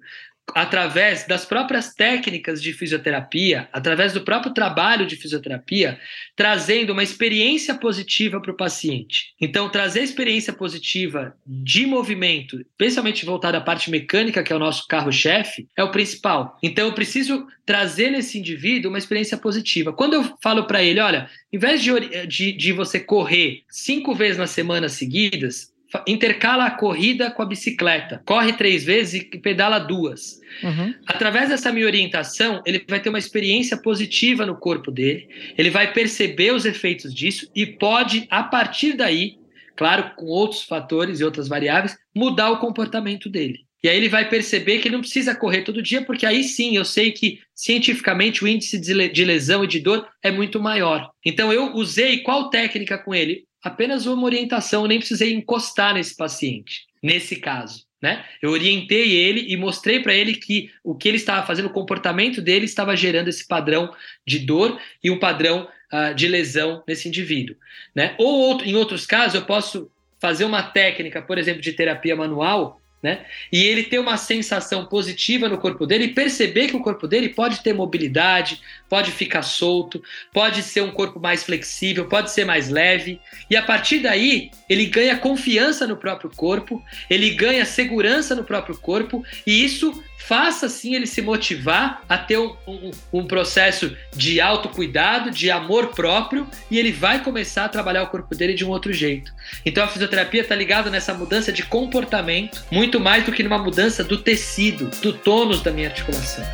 através 0.54 1.26
das 1.28 1.46
próprias 1.46 1.94
técnicas 1.94 2.62
de 2.62 2.72
fisioterapia, 2.72 3.68
através 3.74 4.14
do 4.14 4.22
próprio 4.22 4.54
trabalho 4.54 5.06
de 5.06 5.16
fisioterapia, 5.16 6.00
trazendo 6.36 6.94
uma 6.94 7.04
experiência 7.04 7.76
positiva 7.76 8.40
para 8.40 8.52
o 8.52 8.58
paciente. 8.58 9.34
Então, 9.42 9.70
trazer 9.70 10.02
experiência 10.04 10.54
positiva 10.54 11.36
de 11.46 11.86
movimento, 11.86 12.60
especialmente 12.60 13.26
voltada 13.26 13.58
à 13.58 13.62
parte 13.62 13.90
mecânica, 13.90 14.44
que 14.44 14.54
é 14.54 14.56
o 14.56 14.60
nosso 14.60 14.88
carro-chefe, 14.88 15.68
é 15.76 15.84
o 15.84 15.92
principal. 15.92 16.58
Então, 16.62 16.88
eu 16.88 16.94
preciso 16.94 17.48
trazer 17.66 18.12
nesse 18.12 18.38
indivíduo 18.38 18.90
uma 18.90 19.00
experiência 19.00 19.38
positiva. 19.38 19.92
Quando 19.92 20.14
eu 20.14 20.38
falo 20.42 20.66
para 20.66 20.84
ele, 20.84 21.00
olha, 21.00 21.30
em 21.52 21.58
vez 21.58 21.82
de, 21.82 22.28
de, 22.28 22.52
de 22.52 22.72
você 22.72 23.00
correr 23.00 23.64
cinco 23.70 24.14
vezes 24.14 24.38
na 24.38 24.48
semana 24.48 24.88
seguidas, 24.88 25.75
intercala 26.08 26.66
a 26.66 26.72
corrida 26.72 27.32
com 27.32 27.42
a 27.42 27.46
bicicleta, 27.46 28.22
corre 28.26 28.54
três 28.54 28.84
vezes 28.84 29.14
e 29.14 29.38
pedala 29.40 29.80
duas. 29.80 30.40
Uhum. 30.64 30.94
Através 31.06 31.50
dessa 31.50 31.72
minha 31.72 31.86
orientação, 31.86 32.62
ele 32.66 32.84
vai 32.88 33.00
ter 33.00 33.10
uma 33.10 33.20
experiência 33.20 33.78
positiva 33.78 34.46
no 34.46 34.56
corpo 34.56 34.92
dele, 34.92 35.28
ele 35.58 35.70
vai 35.70 35.94
perceber 35.94 36.54
os 36.54 36.66
efeitos 36.66 37.14
disso 37.14 37.50
e 37.56 37.66
pode, 37.66 38.28
a 38.30 38.44
partir 38.44 38.94
daí, 38.94 39.38
claro, 39.76 40.12
com 40.16 40.26
outros 40.26 40.64
fatores 40.64 41.20
e 41.20 41.24
outras 41.24 41.48
variáveis, 41.48 41.98
mudar 42.14 42.52
o 42.52 42.60
comportamento 42.60 43.30
dele. 43.30 43.66
E 43.84 43.88
aí 43.88 43.98
ele 43.98 44.10
vai 44.10 44.28
perceber 44.28 44.80
que 44.80 44.88
ele 44.88 44.96
não 44.96 45.02
precisa 45.02 45.36
correr 45.36 45.62
todo 45.62 45.80
dia, 45.80 46.02
porque 46.02 46.26
aí 46.26 46.44
sim 46.44 46.76
eu 46.76 46.84
sei 46.84 47.12
que 47.12 47.40
cientificamente 47.54 48.44
o 48.44 48.48
índice 48.48 48.80
de 48.80 49.24
lesão 49.24 49.64
e 49.64 49.68
de 49.68 49.80
dor 49.80 50.08
é 50.24 50.32
muito 50.32 50.60
maior. 50.60 51.12
Então 51.24 51.54
eu 51.54 51.72
usei 51.76 52.24
qual 52.24 52.50
técnica 52.50 52.98
com 52.98 53.14
ele? 53.14 53.46
Apenas 53.66 54.06
uma 54.06 54.24
orientação, 54.24 54.86
nem 54.86 55.00
precisei 55.00 55.34
encostar 55.34 55.96
nesse 55.96 56.16
paciente, 56.16 56.86
nesse 57.02 57.38
caso. 57.38 57.84
Né? 58.00 58.24
Eu 58.40 58.52
orientei 58.52 59.12
ele 59.12 59.52
e 59.52 59.58
mostrei 59.58 60.00
para 60.00 60.14
ele 60.14 60.36
que 60.36 60.70
o 60.84 60.94
que 60.94 61.08
ele 61.08 61.18
estava 61.18 61.48
fazendo, 61.48 61.66
o 61.66 61.74
comportamento 61.74 62.44
dele 62.44 62.66
estava 62.66 62.96
gerando 62.96 63.28
esse 63.28 63.48
padrão 63.48 63.92
de 64.24 64.38
dor 64.38 64.80
e 65.04 65.10
um 65.10 65.18
padrão 65.18 65.68
uh, 65.92 66.14
de 66.14 66.28
lesão 66.28 66.84
nesse 66.88 67.08
indivíduo. 67.08 67.56
Né? 67.96 68.14
Ou 68.20 68.42
outro, 68.42 68.68
em 68.68 68.76
outros 68.76 69.08
casos, 69.08 69.34
eu 69.34 69.46
posso 69.48 69.90
fazer 70.20 70.46
uma 70.46 70.62
técnica, 70.62 71.20
por 71.24 71.40
exemplo, 71.40 71.64
de 71.64 71.74
terapia 71.74 72.16
manual, 72.16 72.80
né? 73.02 73.26
E 73.52 73.64
ele 73.64 73.84
ter 73.84 74.00
uma 74.00 74.18
sensação 74.18 74.86
positiva 74.86 75.48
no 75.48 75.58
corpo 75.58 75.86
dele 75.86 76.06
e 76.06 76.14
perceber 76.14 76.68
que 76.68 76.76
o 76.76 76.82
corpo 76.82 77.08
dele 77.08 77.30
pode 77.30 77.62
ter 77.62 77.74
mobilidade, 77.74 78.60
pode 78.90 79.12
ficar 79.12 79.44
solto, 79.44 80.02
pode 80.34 80.64
ser 80.64 80.82
um 80.82 80.92
corpo 80.92 81.20
mais 81.20 81.44
flexível, 81.44 82.08
pode 82.08 82.32
ser 82.32 82.46
mais 82.46 82.70
leve. 82.70 83.20
E 83.50 83.56
a 83.56 83.62
partir 83.62 84.00
daí, 84.00 84.50
ele 84.68 84.86
ganha 84.88 85.18
confiança 85.18 85.86
no 85.86 85.98
próprio 85.98 86.32
corpo, 86.36 86.84
ele 87.10 87.32
ganha 87.32 87.64
segurança 87.64 88.34
no 88.34 88.44
próprio 88.44 88.76
corpo, 88.78 89.24
e 89.46 89.64
isso 89.64 90.04
faça 90.28 90.68
sim 90.68 90.96
ele 90.96 91.06
se 91.06 91.22
motivar 91.22 92.02
a 92.10 92.18
ter 92.18 92.38
um, 92.38 92.56
um, 92.68 92.92
um, 93.14 93.28
processo 93.28 93.96
de 94.16 94.42
autocuidado, 94.42 95.30
de 95.30 95.52
amor 95.52 95.88
próprio, 95.88 96.48
e 96.70 96.80
ele 96.80 96.92
vai 96.92 97.24
começar 97.24 97.66
a 97.66 97.70
trabalhar 97.70 98.04
o 98.04 98.08
corpo 98.08 98.36
dele 98.36 98.54
de 98.54 98.66
um 98.66 98.70
outro 98.70 98.92
jeito. 98.92 99.32
Então 99.66 99.84
a 99.84 99.88
fisioterapia 99.88 100.42
está 100.42 100.56
ligada 100.56 100.90
nessa 100.90 101.14
mudança 101.14 101.52
de 101.52 101.64
comportamento, 101.64 102.64
muito 102.72 103.00
mais 103.00 103.24
do 103.26 103.32
que 103.32 103.44
numa 103.44 103.60
mudança 103.60 104.04
do 104.04 104.18
tecido, 104.18 104.90
do 105.02 105.14
tônus 105.14 105.62
da 105.62 105.72
minha 105.72 105.90
articulação. 105.90 106.46